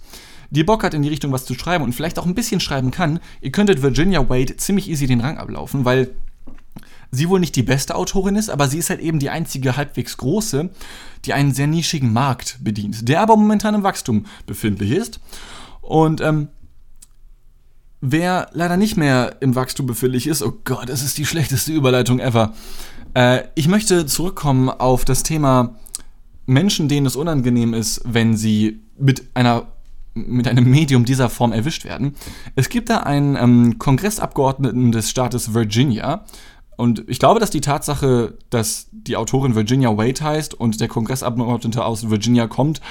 die 0.52 0.64
Bock 0.64 0.84
hat, 0.84 0.94
in 0.94 1.02
die 1.02 1.10
Richtung 1.10 1.32
was 1.32 1.46
zu 1.46 1.56
schreiben 1.56 1.84
und 1.84 1.94
vielleicht 1.94 2.20
auch 2.20 2.28
ein 2.28 2.36
bisschen 2.36 2.60
schreiben 2.60 2.92
kann, 2.92 3.20
ihr 3.42 3.52
könntet 3.52 3.82
Virginia 3.82 4.30
Wade 4.30 4.56
ziemlich 4.58 4.88
easy 4.88 5.08
den 5.08 5.22
Rang 5.22 5.40
ablaufen, 5.40 5.86
weil 5.86 6.12
sie 7.10 7.30
wohl 7.30 7.40
nicht 7.40 7.56
die 7.56 7.64
beste 7.64 7.96
Autorin 7.96 8.36
ist, 8.36 8.52
aber 8.52 8.68
sie 8.68 8.78
ist 8.78 8.92
halt 8.92 9.00
eben 9.00 9.18
die 9.18 9.32
einzige 9.32 9.76
halbwegs 9.76 10.18
große, 10.18 10.70
die 11.26 11.34
einen 11.34 11.54
sehr 11.54 11.66
nischigen 11.66 12.14
Markt 12.14 12.60
bedient, 12.64 13.10
der 13.10 13.22
aber 13.22 13.38
momentan 13.38 13.74
im 13.74 13.84
Wachstum 13.84 14.28
befindlich 14.46 14.92
ist. 14.92 15.20
Und 15.82 16.22
ähm, 16.22 16.50
wer 18.02 18.50
leider 18.54 18.78
nicht 18.78 18.98
mehr 18.98 19.38
im 19.40 19.56
Wachstum 19.56 19.88
befindlich 19.88 20.28
ist, 20.28 20.44
oh 20.44 20.54
Gott, 20.64 20.90
das 20.90 21.04
ist 21.04 21.18
die 21.18 21.26
schlechteste 21.26 21.72
Überleitung 21.72 22.20
ever. 22.20 22.54
Äh, 23.16 23.46
ich 23.56 23.68
möchte 23.68 24.06
zurückkommen 24.06 24.70
auf 24.70 25.06
das 25.06 25.24
Thema 25.24 25.76
Menschen, 26.46 26.88
denen 26.88 27.06
es 27.06 27.16
unangenehm 27.16 27.74
ist, 27.74 28.02
wenn 28.06 28.36
sie 28.36 28.82
mit 28.98 29.24
einer 29.34 29.68
mit 30.16 30.48
einem 30.48 30.70
Medium 30.70 31.06
dieser 31.06 31.28
Form 31.28 31.54
erwischt 31.54 31.86
werden. 31.86 32.14
Es 32.56 32.70
gibt 32.70 32.92
da 32.92 32.98
einen 32.98 33.36
ähm, 33.36 33.80
Kongressabgeordneten 33.80 34.92
des 34.92 35.10
Staates 35.10 35.56
Virginia, 35.56 36.24
und 36.76 37.04
ich 37.08 37.20
glaube, 37.20 37.40
dass 37.40 37.50
die 37.50 37.62
Tatsache, 37.62 38.38
dass 38.50 38.88
die 38.92 39.16
Autorin 39.16 39.56
Virginia 39.56 39.96
Wade 39.96 40.24
heißt 40.24 40.54
und 40.54 40.82
der 40.82 40.88
Kongressabgeordnete 40.88 41.84
aus 41.86 42.10
Virginia 42.10 42.48
kommt, 42.48 42.82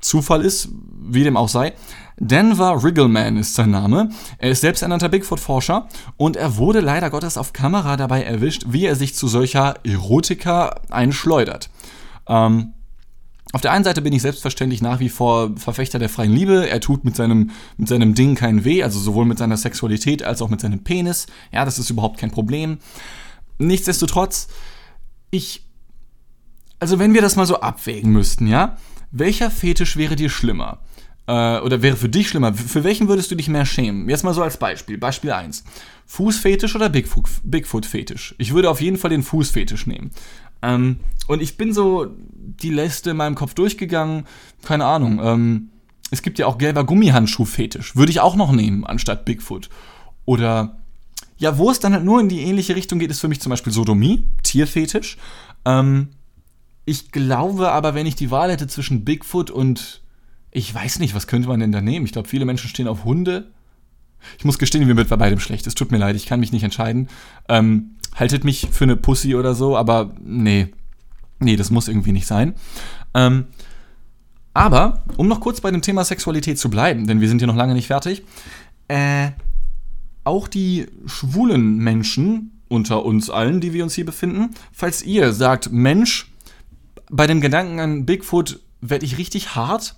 Zufall 0.00 0.44
ist, 0.44 0.68
wie 1.00 1.22
dem 1.22 1.36
auch 1.36 1.48
sei. 1.48 1.74
Denver 2.18 2.82
Riggleman 2.82 3.36
ist 3.36 3.54
sein 3.54 3.70
Name. 3.70 4.08
Er 4.38 4.50
ist 4.50 4.60
selbsternannter 4.60 5.08
Bigfoot-Forscher 5.08 5.86
und 6.16 6.36
er 6.36 6.56
wurde 6.56 6.80
leider 6.80 7.08
Gottes 7.08 7.36
auf 7.36 7.52
Kamera 7.52 7.96
dabei 7.96 8.24
erwischt, 8.24 8.64
wie 8.68 8.84
er 8.84 8.96
sich 8.96 9.14
zu 9.14 9.28
solcher 9.28 9.76
Erotika 9.84 10.74
einschleudert. 10.90 11.70
Ähm, 12.26 12.72
auf 13.52 13.60
der 13.60 13.72
einen 13.72 13.84
Seite 13.84 14.00
bin 14.00 14.14
ich 14.14 14.22
selbstverständlich 14.22 14.80
nach 14.80 14.98
wie 14.98 15.10
vor 15.10 15.56
Verfechter 15.56 15.98
der 15.98 16.08
freien 16.08 16.32
Liebe. 16.32 16.68
Er 16.68 16.80
tut 16.80 17.04
mit 17.04 17.14
seinem, 17.14 17.50
mit 17.76 17.86
seinem 17.86 18.14
Ding 18.14 18.34
keinen 18.34 18.64
weh, 18.64 18.82
also 18.82 18.98
sowohl 18.98 19.26
mit 19.26 19.38
seiner 19.38 19.58
Sexualität 19.58 20.22
als 20.22 20.40
auch 20.40 20.48
mit 20.48 20.60
seinem 20.60 20.82
Penis. 20.82 21.26
Ja, 21.52 21.66
das 21.66 21.78
ist 21.78 21.90
überhaupt 21.90 22.18
kein 22.18 22.30
Problem. 22.30 22.78
Nichtsdestotrotz, 23.58 24.48
ich. 25.30 25.64
Also, 26.78 26.98
wenn 26.98 27.14
wir 27.14 27.22
das 27.22 27.36
mal 27.36 27.46
so 27.46 27.60
abwägen 27.60 28.10
müssten, 28.10 28.46
ja, 28.46 28.78
welcher 29.10 29.50
Fetisch 29.50 29.96
wäre 29.96 30.16
dir 30.16 30.30
schlimmer? 30.30 30.80
Äh, 31.26 31.60
oder 31.60 31.82
wäre 31.82 31.96
für 31.96 32.08
dich 32.08 32.28
schlimmer? 32.28 32.54
Für 32.54 32.82
welchen 32.84 33.06
würdest 33.08 33.30
du 33.30 33.34
dich 33.34 33.48
mehr 33.48 33.66
schämen? 33.66 34.08
Jetzt 34.08 34.24
mal 34.24 34.34
so 34.34 34.42
als 34.42 34.56
Beispiel. 34.56 34.98
Beispiel 34.98 35.30
1. 35.30 35.62
Fußfetisch 36.06 36.74
oder 36.74 36.88
Bigfoot-Fetisch? 36.88 38.34
Ich 38.38 38.52
würde 38.52 38.70
auf 38.70 38.80
jeden 38.80 38.96
Fall 38.96 39.10
den 39.10 39.22
Fußfetisch 39.22 39.86
nehmen. 39.86 40.10
Ähm, 40.62 41.00
und 41.26 41.42
ich 41.42 41.56
bin 41.56 41.72
so 41.72 42.06
die 42.34 42.70
Liste 42.70 43.10
in 43.10 43.16
meinem 43.16 43.34
Kopf 43.34 43.54
durchgegangen. 43.54 44.26
Keine 44.62 44.84
Ahnung. 44.84 45.20
Ähm, 45.22 45.68
es 46.10 46.22
gibt 46.22 46.38
ja 46.38 46.46
auch 46.46 46.58
gelber 46.58 46.84
Gummihandschuh-Fetisch. 46.84 47.96
Würde 47.96 48.10
ich 48.10 48.20
auch 48.20 48.36
noch 48.36 48.52
nehmen, 48.52 48.84
anstatt 48.84 49.24
Bigfoot. 49.24 49.70
Oder, 50.24 50.78
ja, 51.38 51.58
wo 51.58 51.70
es 51.70 51.80
dann 51.80 51.94
halt 51.94 52.04
nur 52.04 52.20
in 52.20 52.28
die 52.28 52.40
ähnliche 52.40 52.76
Richtung 52.76 52.98
geht, 52.98 53.10
ist 53.10 53.20
für 53.20 53.28
mich 53.28 53.40
zum 53.40 53.50
Beispiel 53.50 53.72
Sodomie, 53.72 54.24
Tierfetisch. 54.42 55.16
Ähm, 55.64 56.08
ich 56.84 57.12
glaube 57.12 57.70
aber, 57.70 57.94
wenn 57.94 58.06
ich 58.06 58.16
die 58.16 58.30
Wahl 58.30 58.50
hätte 58.50 58.66
zwischen 58.66 59.04
Bigfoot 59.04 59.50
und, 59.50 60.02
ich 60.50 60.74
weiß 60.74 60.98
nicht, 60.98 61.14
was 61.14 61.26
könnte 61.26 61.48
man 61.48 61.60
denn 61.60 61.72
da 61.72 61.80
nehmen? 61.80 62.04
Ich 62.04 62.12
glaube, 62.12 62.28
viele 62.28 62.44
Menschen 62.44 62.68
stehen 62.68 62.88
auf 62.88 63.04
Hunde. 63.04 63.50
Ich 64.38 64.44
muss 64.44 64.58
gestehen, 64.58 64.86
mir 64.86 64.96
wird 64.96 65.08
bei 65.08 65.16
beidem 65.16 65.40
schlecht. 65.40 65.66
Es 65.66 65.74
tut 65.74 65.90
mir 65.90 65.98
leid, 65.98 66.14
ich 66.14 66.26
kann 66.26 66.40
mich 66.40 66.52
nicht 66.52 66.62
entscheiden. 66.62 67.08
Ähm, 67.48 67.96
haltet 68.14 68.44
mich 68.44 68.68
für 68.70 68.84
eine 68.84 68.96
Pussy 68.96 69.34
oder 69.34 69.54
so, 69.54 69.76
aber 69.76 70.12
nee. 70.24 70.68
Nee, 71.38 71.56
das 71.56 71.70
muss 71.70 71.88
irgendwie 71.88 72.12
nicht 72.12 72.26
sein. 72.26 72.54
Ähm, 73.14 73.46
aber, 74.54 75.02
um 75.16 75.28
noch 75.28 75.40
kurz 75.40 75.60
bei 75.60 75.70
dem 75.70 75.82
Thema 75.82 76.04
Sexualität 76.04 76.58
zu 76.58 76.70
bleiben, 76.70 77.06
denn 77.06 77.20
wir 77.20 77.28
sind 77.28 77.38
hier 77.38 77.46
noch 77.46 77.56
lange 77.56 77.74
nicht 77.74 77.86
fertig, 77.86 78.22
äh, 78.88 79.30
auch 80.24 80.46
die 80.46 80.86
schwulen 81.06 81.78
Menschen 81.78 82.60
unter 82.68 83.04
uns 83.04 83.28
allen, 83.28 83.60
die 83.60 83.72
wir 83.72 83.82
uns 83.82 83.94
hier 83.94 84.06
befinden, 84.06 84.50
falls 84.72 85.02
ihr 85.02 85.32
sagt, 85.32 85.72
Mensch, 85.72 86.30
bei 87.10 87.26
dem 87.26 87.40
Gedanken 87.40 87.80
an 87.80 88.06
Bigfoot 88.06 88.60
werde 88.80 89.04
ich 89.04 89.18
richtig 89.18 89.54
hart, 89.54 89.96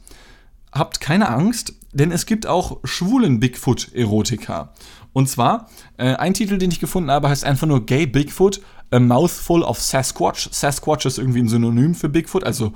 habt 0.73 1.01
keine 1.01 1.29
Angst, 1.29 1.75
denn 1.95 2.11
es 2.13 2.27
gibt 2.27 2.47
auch 2.47 2.81
schwulen 2.85 3.41
Bigfoot-Erotika. 3.41 4.73
Und 5.13 5.29
zwar, 5.29 5.71
äh, 5.97 6.15
ein 6.17 6.35
Titel, 6.35 6.59
den 6.59 6.71
ich 6.71 6.81
gefunden 6.81 7.11
habe, 7.11 7.29
heißt 7.29 7.45
einfach 7.45 7.67
nur 7.67 7.87
Gay 7.87 8.07
Bigfoot, 8.07 8.61
A 8.91 8.99
Mouthful 8.99 9.63
of 9.63 9.81
Sasquatch. 9.81 10.51
Sasquatch 10.53 11.07
ist 11.07 11.19
irgendwie 11.19 11.41
ein 11.41 11.49
Synonym 11.49 11.95
für 11.95 12.09
Bigfoot, 12.09 12.45
also 12.45 12.73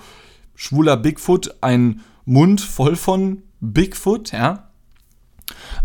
schwuler 0.54 0.96
Bigfoot, 0.96 1.56
ein 1.60 2.00
Mund 2.24 2.60
voll 2.60 2.96
von 2.96 3.42
Bigfoot, 3.60 4.32
ja. 4.32 4.70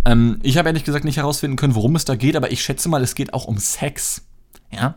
Ähm, 0.06 0.40
ich 0.44 0.58
habe 0.58 0.70
ehrlich 0.70 0.84
gesagt 0.84 1.06
nicht 1.06 1.18
herausfinden 1.18 1.58
können, 1.58 1.76
worum 1.76 1.96
es 1.96 2.06
da 2.06 2.16
geht, 2.16 2.36
aber 2.36 2.52
ich 2.52 2.64
schätze 2.64 2.90
mal, 2.90 3.02
es 3.02 3.16
geht 3.16 3.34
auch 3.34 3.46
um 3.46 3.58
Sex. 3.58 4.24
Ja. 4.72 4.96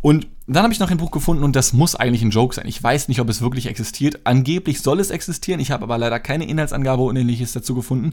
Und 0.00 0.28
dann 0.46 0.62
habe 0.62 0.72
ich 0.72 0.80
noch 0.80 0.90
ein 0.90 0.98
Buch 0.98 1.10
gefunden 1.10 1.42
und 1.42 1.56
das 1.56 1.72
muss 1.72 1.94
eigentlich 1.94 2.22
ein 2.22 2.30
Joke 2.30 2.54
sein. 2.54 2.66
Ich 2.66 2.82
weiß 2.82 3.08
nicht, 3.08 3.20
ob 3.20 3.28
es 3.30 3.40
wirklich 3.40 3.66
existiert. 3.66 4.20
Angeblich 4.24 4.82
soll 4.82 5.00
es 5.00 5.10
existieren. 5.10 5.60
Ich 5.60 5.70
habe 5.70 5.84
aber 5.84 5.96
leider 5.96 6.20
keine 6.20 6.46
Inhaltsangabe 6.46 7.02
und 7.02 7.16
ähnliches 7.16 7.52
dazu 7.52 7.74
gefunden. 7.74 8.12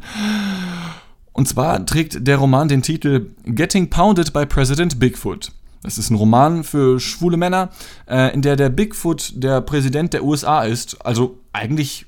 Und 1.33 1.47
zwar 1.47 1.85
trägt 1.85 2.25
der 2.25 2.37
Roman 2.37 2.69
den 2.69 2.81
Titel 2.81 3.31
Getting 3.45 3.89
Pounded 3.89 4.31
by 4.31 4.45
President 4.45 4.99
Bigfoot. 4.99 5.51
Das 5.83 5.97
ist 5.97 6.09
ein 6.09 6.15
Roman 6.15 6.63
für 6.63 6.99
schwule 6.99 7.37
Männer, 7.37 7.69
äh, 8.07 8.33
in 8.33 8.41
der 8.41 8.55
der 8.55 8.69
Bigfoot 8.69 9.33
der 9.35 9.61
Präsident 9.61 10.13
der 10.13 10.23
USA 10.23 10.63
ist. 10.63 11.05
Also 11.05 11.39
eigentlich 11.53 12.05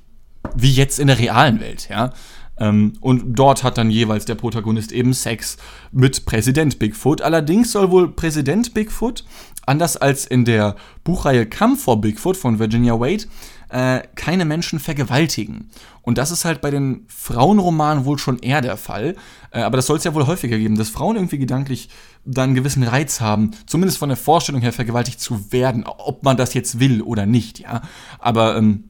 wie 0.55 0.71
jetzt 0.71 0.99
in 0.99 1.07
der 1.07 1.19
realen 1.19 1.59
Welt, 1.59 1.89
ja. 1.89 2.13
Ähm, 2.57 2.93
und 3.01 3.33
dort 3.33 3.63
hat 3.63 3.77
dann 3.77 3.89
jeweils 3.89 4.25
der 4.25 4.35
Protagonist 4.35 4.91
eben 4.91 5.13
Sex 5.13 5.57
mit 5.91 6.25
Präsident 6.25 6.77
Bigfoot. 6.77 7.21
Allerdings 7.21 7.71
soll 7.71 7.89
wohl 7.89 8.11
Präsident 8.11 8.73
Bigfoot, 8.73 9.23
anders 9.65 9.97
als 9.97 10.25
in 10.25 10.45
der 10.45 10.75
Buchreihe 11.03 11.45
Come 11.45 11.75
for 11.75 11.99
Bigfoot 11.99 12.37
von 12.37 12.59
Virginia 12.59 12.99
Wade, 12.99 13.25
äh, 13.69 14.01
keine 14.15 14.45
Menschen 14.45 14.79
vergewaltigen. 14.79 15.69
Und 16.01 16.17
das 16.17 16.31
ist 16.31 16.45
halt 16.45 16.61
bei 16.61 16.69
den 16.69 17.05
Frauenromanen 17.07 18.05
wohl 18.05 18.19
schon 18.19 18.39
eher 18.39 18.61
der 18.61 18.77
Fall. 18.77 19.15
Äh, 19.51 19.61
aber 19.61 19.77
das 19.77 19.87
soll 19.87 19.97
es 19.97 20.03
ja 20.03 20.13
wohl 20.13 20.27
häufiger 20.27 20.57
geben, 20.57 20.77
dass 20.77 20.89
Frauen 20.89 21.15
irgendwie 21.15 21.39
gedanklich 21.39 21.89
dann 22.25 22.49
einen 22.49 22.55
gewissen 22.55 22.83
Reiz 22.83 23.21
haben, 23.21 23.51
zumindest 23.65 23.97
von 23.97 24.09
der 24.09 24.17
Vorstellung 24.17 24.61
her 24.61 24.73
vergewaltigt 24.73 25.19
zu 25.19 25.51
werden, 25.51 25.85
ob 25.85 26.23
man 26.23 26.37
das 26.37 26.53
jetzt 26.53 26.79
will 26.79 27.01
oder 27.01 27.25
nicht, 27.25 27.59
ja. 27.59 27.81
Aber 28.19 28.57
ähm, 28.57 28.89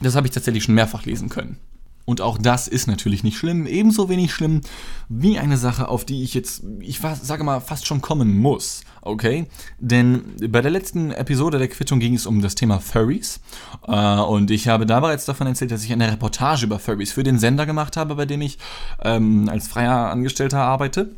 das 0.00 0.16
habe 0.16 0.26
ich 0.26 0.32
tatsächlich 0.32 0.64
schon 0.64 0.74
mehrfach 0.74 1.04
lesen 1.04 1.28
können. 1.28 1.58
Und 2.04 2.20
auch 2.20 2.38
das 2.38 2.66
ist 2.66 2.86
natürlich 2.86 3.22
nicht 3.22 3.38
schlimm, 3.38 3.66
ebenso 3.66 4.08
wenig 4.08 4.32
schlimm 4.32 4.62
wie 5.08 5.38
eine 5.38 5.56
Sache, 5.56 5.88
auf 5.88 6.04
die 6.04 6.22
ich 6.22 6.34
jetzt, 6.34 6.64
ich 6.80 7.00
sage 7.00 7.44
mal, 7.44 7.60
fast 7.60 7.86
schon 7.86 8.00
kommen 8.00 8.38
muss. 8.38 8.82
Okay? 9.02 9.46
Denn 9.78 10.24
bei 10.48 10.60
der 10.60 10.70
letzten 10.70 11.12
Episode 11.12 11.58
der 11.58 11.68
Quittung 11.68 12.00
ging 12.00 12.14
es 12.14 12.26
um 12.26 12.42
das 12.42 12.54
Thema 12.54 12.80
Furries. 12.80 13.40
Äh, 13.86 14.20
und 14.20 14.50
ich 14.50 14.68
habe 14.68 14.86
da 14.86 15.00
bereits 15.00 15.24
davon 15.24 15.46
erzählt, 15.46 15.70
dass 15.70 15.84
ich 15.84 15.92
eine 15.92 16.10
Reportage 16.10 16.66
über 16.66 16.78
Furries 16.78 17.12
für 17.12 17.22
den 17.22 17.38
Sender 17.38 17.66
gemacht 17.66 17.96
habe, 17.96 18.14
bei 18.14 18.26
dem 18.26 18.40
ich 18.40 18.58
ähm, 19.02 19.48
als 19.48 19.68
freier 19.68 20.10
Angestellter 20.10 20.60
arbeite. 20.60 21.14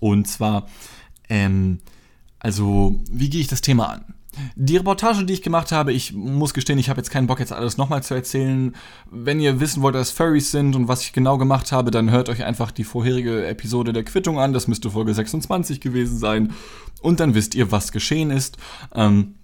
Und 0.00 0.28
zwar, 0.28 0.68
ähm, 1.28 1.80
also, 2.38 3.00
wie 3.10 3.30
gehe 3.30 3.40
ich 3.40 3.48
das 3.48 3.60
Thema 3.60 3.88
an? 3.88 4.13
Die 4.56 4.76
Reportage, 4.76 5.24
die 5.24 5.34
ich 5.34 5.42
gemacht 5.42 5.72
habe, 5.72 5.92
ich 5.92 6.12
muss 6.12 6.54
gestehen, 6.54 6.78
ich 6.78 6.88
habe 6.88 7.00
jetzt 7.00 7.10
keinen 7.10 7.26
Bock, 7.26 7.40
jetzt 7.40 7.52
alles 7.52 7.76
nochmal 7.76 8.02
zu 8.02 8.14
erzählen. 8.14 8.74
Wenn 9.10 9.40
ihr 9.40 9.60
wissen 9.60 9.82
wollt, 9.82 9.94
was 9.94 10.10
Furries 10.10 10.50
sind 10.50 10.76
und 10.76 10.88
was 10.88 11.02
ich 11.02 11.12
genau 11.12 11.38
gemacht 11.38 11.72
habe, 11.72 11.90
dann 11.90 12.10
hört 12.10 12.28
euch 12.28 12.44
einfach 12.44 12.70
die 12.70 12.84
vorherige 12.84 13.46
Episode 13.46 13.92
der 13.92 14.04
Quittung 14.04 14.38
an. 14.38 14.52
Das 14.52 14.68
müsste 14.68 14.90
Folge 14.90 15.14
26 15.14 15.80
gewesen 15.80 16.18
sein. 16.18 16.52
Und 17.00 17.20
dann 17.20 17.34
wisst 17.34 17.54
ihr, 17.54 17.70
was 17.70 17.92
geschehen 17.92 18.30
ist. 18.30 18.56
Ähm, 18.94 19.34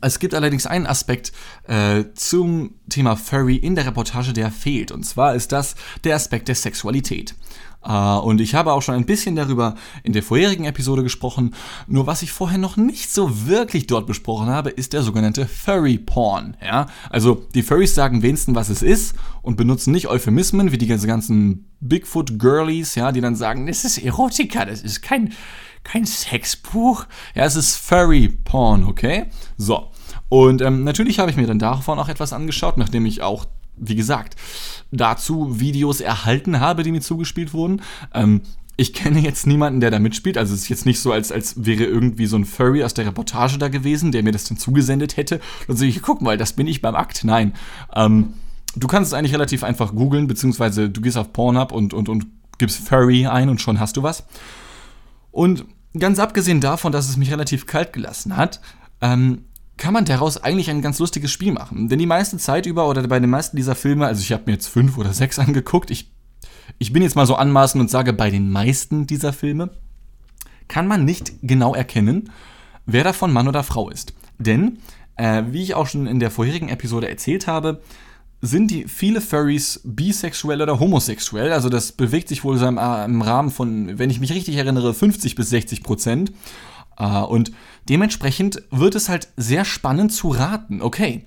es 0.00 0.18
gibt 0.18 0.34
allerdings 0.34 0.66
einen 0.66 0.86
Aspekt 0.86 1.32
äh, 1.68 2.04
zum 2.14 2.74
Thema 2.88 3.16
Furry 3.16 3.56
in 3.56 3.74
der 3.74 3.86
Reportage, 3.86 4.32
der 4.32 4.50
fehlt. 4.50 4.90
Und 4.90 5.04
zwar 5.04 5.34
ist 5.34 5.52
das 5.52 5.76
der 6.04 6.16
Aspekt 6.16 6.48
der 6.48 6.54
Sexualität. 6.54 7.34
Uh, 7.88 8.18
und 8.18 8.40
ich 8.40 8.54
habe 8.56 8.72
auch 8.72 8.82
schon 8.82 8.96
ein 8.96 9.06
bisschen 9.06 9.36
darüber 9.36 9.76
in 10.02 10.12
der 10.12 10.24
vorherigen 10.24 10.64
Episode 10.64 11.04
gesprochen. 11.04 11.54
Nur 11.86 12.06
was 12.08 12.22
ich 12.22 12.32
vorher 12.32 12.58
noch 12.58 12.76
nicht 12.76 13.12
so 13.12 13.46
wirklich 13.46 13.86
dort 13.86 14.06
besprochen 14.08 14.48
habe, 14.48 14.70
ist 14.70 14.92
der 14.92 15.02
sogenannte 15.02 15.46
Furry 15.46 15.98
Porn. 15.98 16.56
Ja? 16.60 16.86
Also 17.10 17.46
die 17.54 17.62
Furries 17.62 17.94
sagen 17.94 18.22
wenigstens, 18.22 18.56
was 18.56 18.70
es 18.70 18.82
ist 18.82 19.14
und 19.42 19.56
benutzen 19.56 19.92
nicht 19.92 20.08
Euphemismen 20.08 20.72
wie 20.72 20.78
die 20.78 20.86
ganzen 20.88 21.70
Bigfoot 21.80 22.40
Girlies, 22.40 22.96
ja, 22.96 23.12
die 23.12 23.20
dann 23.20 23.36
sagen, 23.36 23.66
das 23.66 23.84
ist 23.84 23.98
Erotika, 23.98 24.64
das 24.64 24.82
ist 24.82 25.02
kein, 25.02 25.32
kein 25.84 26.06
Sexbuch. 26.06 27.06
Ja, 27.34 27.44
es 27.44 27.54
ist 27.54 27.76
Furry 27.76 28.28
Porn, 28.28 28.84
okay? 28.84 29.26
So. 29.56 29.92
Und 30.28 30.60
ähm, 30.60 30.82
natürlich 30.82 31.20
habe 31.20 31.30
ich 31.30 31.36
mir 31.36 31.46
dann 31.46 31.60
davon 31.60 32.00
auch 32.00 32.08
etwas 32.08 32.32
angeschaut, 32.32 32.78
nachdem 32.78 33.06
ich 33.06 33.22
auch 33.22 33.44
wie 33.76 33.96
gesagt, 33.96 34.36
dazu 34.90 35.60
Videos 35.60 36.00
erhalten 36.00 36.60
habe, 36.60 36.82
die 36.82 36.92
mir 36.92 37.00
zugespielt 37.00 37.52
wurden. 37.52 37.82
Ähm, 38.14 38.42
ich 38.76 38.92
kenne 38.92 39.20
jetzt 39.20 39.46
niemanden, 39.46 39.80
der 39.80 39.90
da 39.90 39.98
mitspielt. 39.98 40.36
Also 40.36 40.54
es 40.54 40.62
ist 40.62 40.68
jetzt 40.68 40.86
nicht 40.86 41.00
so, 41.00 41.12
als, 41.12 41.32
als 41.32 41.64
wäre 41.64 41.84
irgendwie 41.84 42.26
so 42.26 42.36
ein 42.36 42.44
Furry 42.44 42.84
aus 42.84 42.94
der 42.94 43.06
Reportage 43.06 43.58
da 43.58 43.68
gewesen, 43.68 44.12
der 44.12 44.22
mir 44.22 44.32
das 44.32 44.44
dann 44.44 44.58
zugesendet 44.58 45.16
hätte. 45.16 45.40
Und 45.66 45.78
so, 45.78 45.84
ich 45.84 46.02
guck 46.02 46.20
mal, 46.20 46.36
das 46.36 46.52
bin 46.52 46.66
ich 46.66 46.82
beim 46.82 46.94
Akt. 46.94 47.24
Nein. 47.24 47.54
Ähm, 47.94 48.34
du 48.74 48.86
kannst 48.86 49.12
es 49.12 49.14
eigentlich 49.14 49.32
relativ 49.32 49.64
einfach 49.64 49.94
googeln, 49.94 50.26
beziehungsweise 50.26 50.90
du 50.90 51.00
gehst 51.00 51.16
auf 51.16 51.32
Pornhub 51.32 51.72
und, 51.72 51.94
und, 51.94 52.08
und 52.08 52.26
gibst 52.58 52.86
Furry 52.86 53.26
ein 53.26 53.48
und 53.48 53.60
schon 53.60 53.80
hast 53.80 53.96
du 53.96 54.02
was. 54.02 54.26
Und 55.30 55.64
ganz 55.98 56.18
abgesehen 56.18 56.60
davon, 56.60 56.92
dass 56.92 57.08
es 57.08 57.16
mich 57.16 57.30
relativ 57.30 57.66
kalt 57.66 57.92
gelassen 57.94 58.36
hat, 58.36 58.60
ähm, 59.00 59.44
kann 59.76 59.92
man 59.92 60.04
daraus 60.04 60.38
eigentlich 60.38 60.70
ein 60.70 60.82
ganz 60.82 60.98
lustiges 60.98 61.30
Spiel 61.30 61.52
machen. 61.52 61.88
Denn 61.88 61.98
die 61.98 62.06
meiste 62.06 62.38
Zeit 62.38 62.66
über 62.66 62.88
oder 62.88 63.06
bei 63.06 63.20
den 63.20 63.30
meisten 63.30 63.56
dieser 63.56 63.74
Filme, 63.74 64.06
also 64.06 64.20
ich 64.22 64.32
habe 64.32 64.44
mir 64.46 64.52
jetzt 64.52 64.68
fünf 64.68 64.96
oder 64.98 65.12
sechs 65.12 65.38
angeguckt, 65.40 65.90
ich, 65.90 66.12
ich 66.78 66.92
bin 66.92 67.02
jetzt 67.02 67.16
mal 67.16 67.26
so 67.26 67.36
anmaßend 67.36 67.80
und 67.80 67.90
sage, 67.90 68.12
bei 68.12 68.30
den 68.30 68.50
meisten 68.50 69.06
dieser 69.06 69.32
Filme 69.32 69.70
kann 70.68 70.86
man 70.86 71.04
nicht 71.04 71.34
genau 71.42 71.74
erkennen, 71.74 72.30
wer 72.86 73.04
davon 73.04 73.32
Mann 73.32 73.48
oder 73.48 73.62
Frau 73.62 73.90
ist. 73.90 74.14
Denn, 74.38 74.78
äh, 75.16 75.44
wie 75.50 75.62
ich 75.62 75.74
auch 75.74 75.86
schon 75.86 76.06
in 76.06 76.20
der 76.20 76.30
vorherigen 76.30 76.68
Episode 76.68 77.08
erzählt 77.08 77.46
habe, 77.46 77.82
sind 78.42 78.70
die 78.70 78.84
viele 78.84 79.20
Furries 79.20 79.80
bisexuell 79.84 80.60
oder 80.60 80.78
homosexuell. 80.78 81.52
Also 81.52 81.68
das 81.68 81.92
bewegt 81.92 82.28
sich 82.28 82.44
wohl 82.44 82.58
so 82.58 82.66
im, 82.66 82.78
äh, 82.78 83.04
im 83.04 83.22
Rahmen 83.22 83.50
von, 83.50 83.98
wenn 83.98 84.10
ich 84.10 84.20
mich 84.20 84.32
richtig 84.32 84.56
erinnere, 84.56 84.92
50 84.92 85.34
bis 85.34 85.50
60 85.50 85.82
Prozent. 85.82 86.32
Uh, 86.98 87.24
und 87.24 87.52
dementsprechend 87.88 88.62
wird 88.70 88.94
es 88.94 89.08
halt 89.08 89.28
sehr 89.36 89.64
spannend 89.64 90.12
zu 90.12 90.28
raten. 90.28 90.80
Okay, 90.80 91.26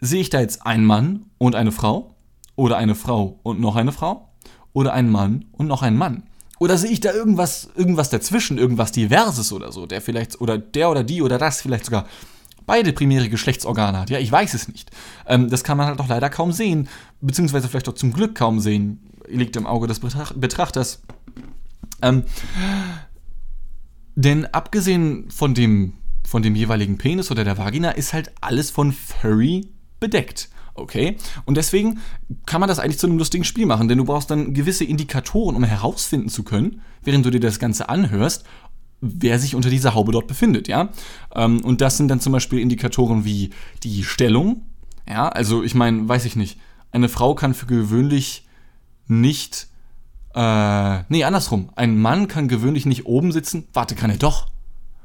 sehe 0.00 0.20
ich 0.20 0.30
da 0.30 0.40
jetzt 0.40 0.66
einen 0.66 0.84
Mann 0.84 1.26
und 1.38 1.54
eine 1.54 1.72
Frau? 1.72 2.14
Oder 2.56 2.76
eine 2.76 2.94
Frau 2.94 3.38
und 3.42 3.60
noch 3.60 3.76
eine 3.76 3.92
Frau? 3.92 4.28
Oder 4.72 4.92
einen 4.92 5.10
Mann 5.10 5.46
und 5.52 5.66
noch 5.66 5.82
einen 5.82 5.96
Mann? 5.96 6.24
Oder 6.58 6.76
sehe 6.76 6.90
ich 6.90 7.00
da 7.00 7.12
irgendwas, 7.12 7.70
irgendwas 7.76 8.10
dazwischen, 8.10 8.58
irgendwas 8.58 8.92
Diverses 8.92 9.52
oder 9.52 9.72
so, 9.72 9.86
der 9.86 10.00
vielleicht, 10.00 10.40
oder 10.40 10.58
der 10.58 10.90
oder 10.90 11.04
die 11.04 11.22
oder 11.22 11.38
das 11.38 11.62
vielleicht 11.62 11.84
sogar 11.84 12.06
beide 12.66 12.92
primäre 12.92 13.28
Geschlechtsorgane 13.28 13.98
hat. 13.98 14.10
Ja, 14.10 14.18
ich 14.18 14.30
weiß 14.30 14.54
es 14.54 14.68
nicht. 14.68 14.90
Ähm, 15.26 15.48
das 15.48 15.64
kann 15.64 15.78
man 15.78 15.86
halt 15.86 16.00
auch 16.00 16.08
leider 16.08 16.30
kaum 16.30 16.52
sehen, 16.52 16.88
beziehungsweise 17.20 17.68
vielleicht 17.68 17.88
auch 17.88 17.94
zum 17.94 18.12
Glück 18.12 18.34
kaum 18.34 18.60
sehen, 18.60 19.00
liegt 19.26 19.56
im 19.56 19.66
Auge 19.66 19.86
des 19.86 20.00
Betrachters. 20.00 21.02
Ähm, 22.02 22.24
denn 24.20 24.46
abgesehen 24.46 25.30
von 25.30 25.54
dem, 25.54 25.92
von 26.26 26.42
dem 26.42 26.56
jeweiligen 26.56 26.98
Penis 26.98 27.30
oder 27.30 27.44
der 27.44 27.56
Vagina 27.56 27.92
ist 27.92 28.12
halt 28.12 28.32
alles 28.40 28.68
von 28.68 28.90
Furry 28.90 29.68
bedeckt. 30.00 30.48
Okay? 30.74 31.16
Und 31.44 31.56
deswegen 31.56 32.00
kann 32.44 32.60
man 32.60 32.66
das 32.66 32.80
eigentlich 32.80 32.98
zu 32.98 33.06
einem 33.06 33.18
lustigen 33.18 33.44
Spiel 33.44 33.64
machen, 33.64 33.86
denn 33.86 33.96
du 33.96 34.04
brauchst 34.04 34.28
dann 34.32 34.54
gewisse 34.54 34.82
Indikatoren, 34.82 35.54
um 35.54 35.62
herausfinden 35.62 36.30
zu 36.30 36.42
können, 36.42 36.82
während 37.04 37.26
du 37.26 37.30
dir 37.30 37.38
das 37.38 37.60
Ganze 37.60 37.88
anhörst, 37.88 38.42
wer 39.00 39.38
sich 39.38 39.54
unter 39.54 39.70
dieser 39.70 39.94
Haube 39.94 40.10
dort 40.10 40.26
befindet, 40.26 40.66
ja. 40.66 40.88
Ähm, 41.36 41.60
und 41.64 41.80
das 41.80 41.96
sind 41.96 42.08
dann 42.08 42.18
zum 42.18 42.32
Beispiel 42.32 42.58
Indikatoren 42.58 43.24
wie 43.24 43.50
die 43.84 44.02
Stellung, 44.02 44.62
ja. 45.08 45.28
Also 45.28 45.62
ich 45.62 45.76
meine, 45.76 46.08
weiß 46.08 46.24
ich 46.24 46.34
nicht, 46.34 46.58
eine 46.90 47.08
Frau 47.08 47.36
kann 47.36 47.54
für 47.54 47.66
gewöhnlich 47.66 48.48
nicht 49.06 49.68
äh, 50.34 51.02
nee, 51.08 51.24
andersrum. 51.24 51.70
Ein 51.76 51.98
Mann 51.98 52.28
kann 52.28 52.48
gewöhnlich 52.48 52.86
nicht 52.86 53.06
oben 53.06 53.32
sitzen. 53.32 53.66
Warte, 53.72 53.94
kann 53.94 54.10
er 54.10 54.16
doch. 54.16 54.46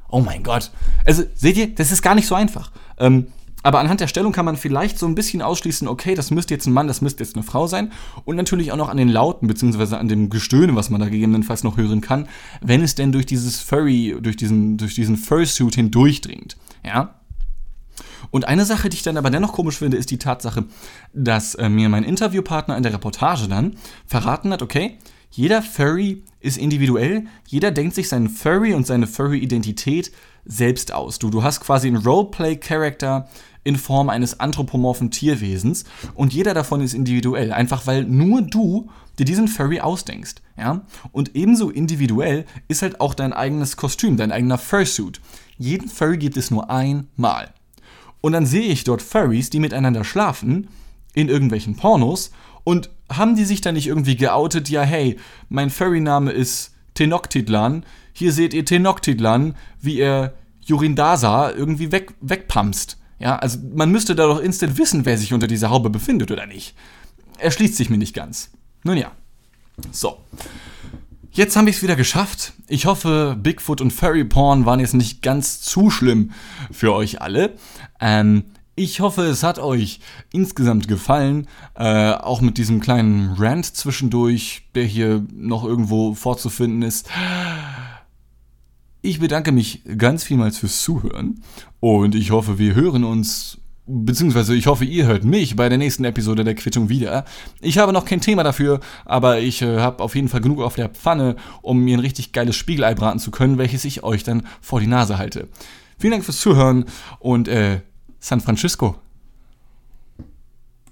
Oh 0.09 0.19
mein 0.21 0.43
Gott. 0.43 0.71
Also, 1.05 1.23
seht 1.35 1.57
ihr, 1.57 1.73
das 1.73 1.91
ist 1.91 2.01
gar 2.01 2.15
nicht 2.15 2.27
so 2.27 2.35
einfach. 2.35 2.71
Ähm, 2.99 3.27
aber 3.63 3.79
anhand 3.79 4.01
der 4.01 4.07
Stellung 4.07 4.33
kann 4.33 4.43
man 4.43 4.57
vielleicht 4.57 4.99
so 4.99 5.07
ein 5.07 5.15
bisschen 5.15 5.41
ausschließen, 5.41 5.87
okay, 5.87 6.15
das 6.15 6.31
müsste 6.31 6.53
jetzt 6.53 6.67
ein 6.67 6.73
Mann, 6.73 6.87
das 6.87 7.01
müsste 7.01 7.23
jetzt 7.23 7.35
eine 7.35 7.43
Frau 7.43 7.65
sein. 7.65 7.93
Und 8.25 8.35
natürlich 8.35 8.73
auch 8.73 8.77
noch 8.77 8.89
an 8.89 8.97
den 8.97 9.07
Lauten, 9.07 9.47
beziehungsweise 9.47 9.97
an 9.97 10.09
dem 10.09 10.29
Gestöhne, 10.29 10.75
was 10.75 10.89
man 10.89 10.99
da 10.99 11.07
gegebenenfalls 11.07 11.63
noch 11.63 11.77
hören 11.77 12.01
kann, 12.01 12.27
wenn 12.61 12.81
es 12.81 12.95
denn 12.95 13.13
durch 13.13 13.25
dieses 13.25 13.61
Furry, 13.61 14.17
durch 14.21 14.35
diesen, 14.35 14.77
durch 14.77 14.95
diesen 14.95 15.15
Fursuit 15.15 15.75
hindurchdringt. 15.75 16.57
Ja. 16.85 17.15
Und 18.33 18.47
eine 18.47 18.65
Sache, 18.65 18.89
die 18.89 18.97
ich 18.97 19.03
dann 19.03 19.17
aber 19.17 19.29
dennoch 19.29 19.53
komisch 19.53 19.77
finde, 19.77 19.95
ist 19.95 20.09
die 20.09 20.17
Tatsache, 20.17 20.65
dass 21.13 21.53
äh, 21.53 21.69
mir 21.69 21.87
mein 21.87 22.03
Interviewpartner 22.03 22.75
in 22.75 22.81
der 22.81 22.91
Reportage 22.91 23.47
dann 23.47 23.75
verraten 24.07 24.51
hat, 24.51 24.63
okay, 24.63 24.97
jeder 25.29 25.61
Furry 25.61 26.23
ist 26.39 26.57
individuell, 26.57 27.27
jeder 27.45 27.69
denkt 27.69 27.93
sich 27.93 28.09
seinen 28.09 28.29
Furry 28.29 28.73
und 28.73 28.87
seine 28.87 29.05
Furry-Identität 29.05 30.11
selbst 30.45 30.91
aus. 30.91 31.19
Du, 31.19 31.29
du 31.29 31.43
hast 31.43 31.59
quasi 31.59 31.87
einen 31.87 31.97
Roleplay-Charakter 31.97 33.29
in 33.63 33.75
Form 33.75 34.09
eines 34.09 34.39
anthropomorphen 34.39 35.11
Tierwesens 35.11 35.83
und 36.15 36.33
jeder 36.33 36.55
davon 36.55 36.81
ist 36.81 36.95
individuell, 36.95 37.53
einfach 37.53 37.85
weil 37.85 38.03
nur 38.03 38.41
du 38.41 38.89
dir 39.19 39.25
diesen 39.25 39.47
Furry 39.47 39.79
ausdenkst, 39.79 40.41
ja? 40.57 40.81
Und 41.11 41.35
ebenso 41.35 41.69
individuell 41.69 42.45
ist 42.67 42.81
halt 42.81 42.99
auch 42.99 43.13
dein 43.13 43.31
eigenes 43.31 43.77
Kostüm, 43.77 44.17
dein 44.17 44.31
eigener 44.31 44.57
Fursuit. 44.57 45.21
Jeden 45.59 45.87
Furry 45.87 46.17
gibt 46.17 46.35
es 46.35 46.49
nur 46.49 46.71
einmal. 46.71 47.53
Und 48.23 48.31
dann 48.31 48.45
sehe 48.45 48.71
ich 48.71 48.85
dort 48.85 49.01
Furries, 49.01 49.49
die 49.49 49.59
miteinander 49.59 50.05
schlafen 50.05 50.69
in 51.13 51.27
irgendwelchen 51.27 51.75
Pornos 51.75 52.31
und 52.63 52.89
haben 53.11 53.35
die 53.35 53.43
sich 53.43 53.59
da 53.59 53.73
nicht 53.73 53.85
irgendwie 53.85 54.15
geoutet, 54.15 54.69
ja 54.69 54.81
hey, 54.81 55.19
mein 55.49 55.69
Furry-Name 55.69 56.31
ist 56.31 56.73
Tenochtitlan, 56.93 57.85
hier 58.13 58.31
seht 58.31 58.53
ihr 58.53 58.63
Tenochtitlan, 58.63 59.55
wie 59.81 59.99
er 59.99 60.35
Jurindasa 60.61 61.51
irgendwie 61.51 61.91
weg, 61.91 62.13
wegpumpst. 62.21 62.97
Ja, 63.19 63.35
also 63.35 63.59
man 63.75 63.91
müsste 63.91 64.15
da 64.15 64.25
doch 64.25 64.39
instant 64.39 64.77
wissen, 64.77 65.05
wer 65.05 65.17
sich 65.17 65.33
unter 65.33 65.47
dieser 65.47 65.69
Haube 65.69 65.89
befindet 65.89 66.31
oder 66.31 66.45
nicht. 66.45 66.75
Erschließt 67.39 67.75
sich 67.75 67.89
mir 67.89 67.97
nicht 67.97 68.15
ganz. 68.15 68.51
Nun 68.85 68.95
ja. 68.95 69.11
So. 69.91 70.19
Jetzt 71.35 71.55
habe 71.55 71.67
ich 71.67 71.77
es 71.77 71.81
wieder 71.81 71.95
geschafft. 71.95 72.53
Ich 72.67 72.85
hoffe, 72.85 73.35
Bigfoot 73.41 73.81
und 73.81 73.91
Furry 73.91 74.23
Porn 74.23 74.67
waren 74.67 74.79
jetzt 74.79 74.93
nicht 74.93 75.23
ganz 75.23 75.61
zu 75.61 75.89
schlimm 75.89 76.29
für 76.71 76.93
euch 76.93 77.23
alle. 77.23 77.55
Ähm, 77.99 78.43
ich 78.75 78.99
hoffe, 78.99 79.23
es 79.23 79.41
hat 79.41 79.57
euch 79.57 79.99
insgesamt 80.31 80.87
gefallen, 80.87 81.47
äh, 81.73 82.11
auch 82.11 82.41
mit 82.41 82.59
diesem 82.59 82.81
kleinen 82.81 83.33
Rant 83.33 83.65
zwischendurch, 83.65 84.69
der 84.75 84.83
hier 84.83 85.25
noch 85.33 85.63
irgendwo 85.63 86.13
vorzufinden 86.13 86.83
ist. 86.83 87.09
Ich 89.01 89.19
bedanke 89.19 89.51
mich 89.51 89.81
ganz 89.97 90.23
vielmals 90.23 90.59
fürs 90.59 90.83
Zuhören 90.83 91.41
und 91.79 92.13
ich 92.13 92.29
hoffe, 92.29 92.59
wir 92.59 92.75
hören 92.75 93.03
uns, 93.03 93.57
beziehungsweise 93.85 94.55
ich 94.55 94.67
hoffe, 94.67 94.85
ihr 94.85 95.05
hört 95.05 95.23
mich 95.23 95.55
bei 95.55 95.69
der 95.69 95.77
nächsten 95.77 96.05
Episode 96.05 96.43
der 96.43 96.55
Quittung 96.55 96.89
wieder. 96.89 97.25
Ich 97.61 97.77
habe 97.77 97.93
noch 97.93 98.05
kein 98.05 98.21
Thema 98.21 98.43
dafür, 98.43 98.79
aber 99.05 99.39
ich 99.39 99.61
äh, 99.61 99.79
habe 99.79 100.03
auf 100.03 100.15
jeden 100.15 100.29
Fall 100.29 100.41
genug 100.41 100.61
auf 100.61 100.75
der 100.75 100.89
Pfanne, 100.89 101.35
um 101.61 101.79
mir 101.79 101.97
ein 101.97 102.01
richtig 102.01 102.31
geiles 102.31 102.55
Spiegelei 102.55 102.95
braten 102.95 103.19
zu 103.19 103.31
können, 103.31 103.57
welches 103.57 103.85
ich 103.85 104.03
euch 104.03 104.23
dann 104.23 104.47
vor 104.61 104.79
die 104.79 104.87
Nase 104.87 105.17
halte. 105.17 105.47
Vielen 105.97 106.11
Dank 106.11 106.25
fürs 106.25 106.39
Zuhören 106.39 106.85
und 107.19 107.47
äh, 107.47 107.81
San 108.19 108.41
Francisco. 108.41 108.95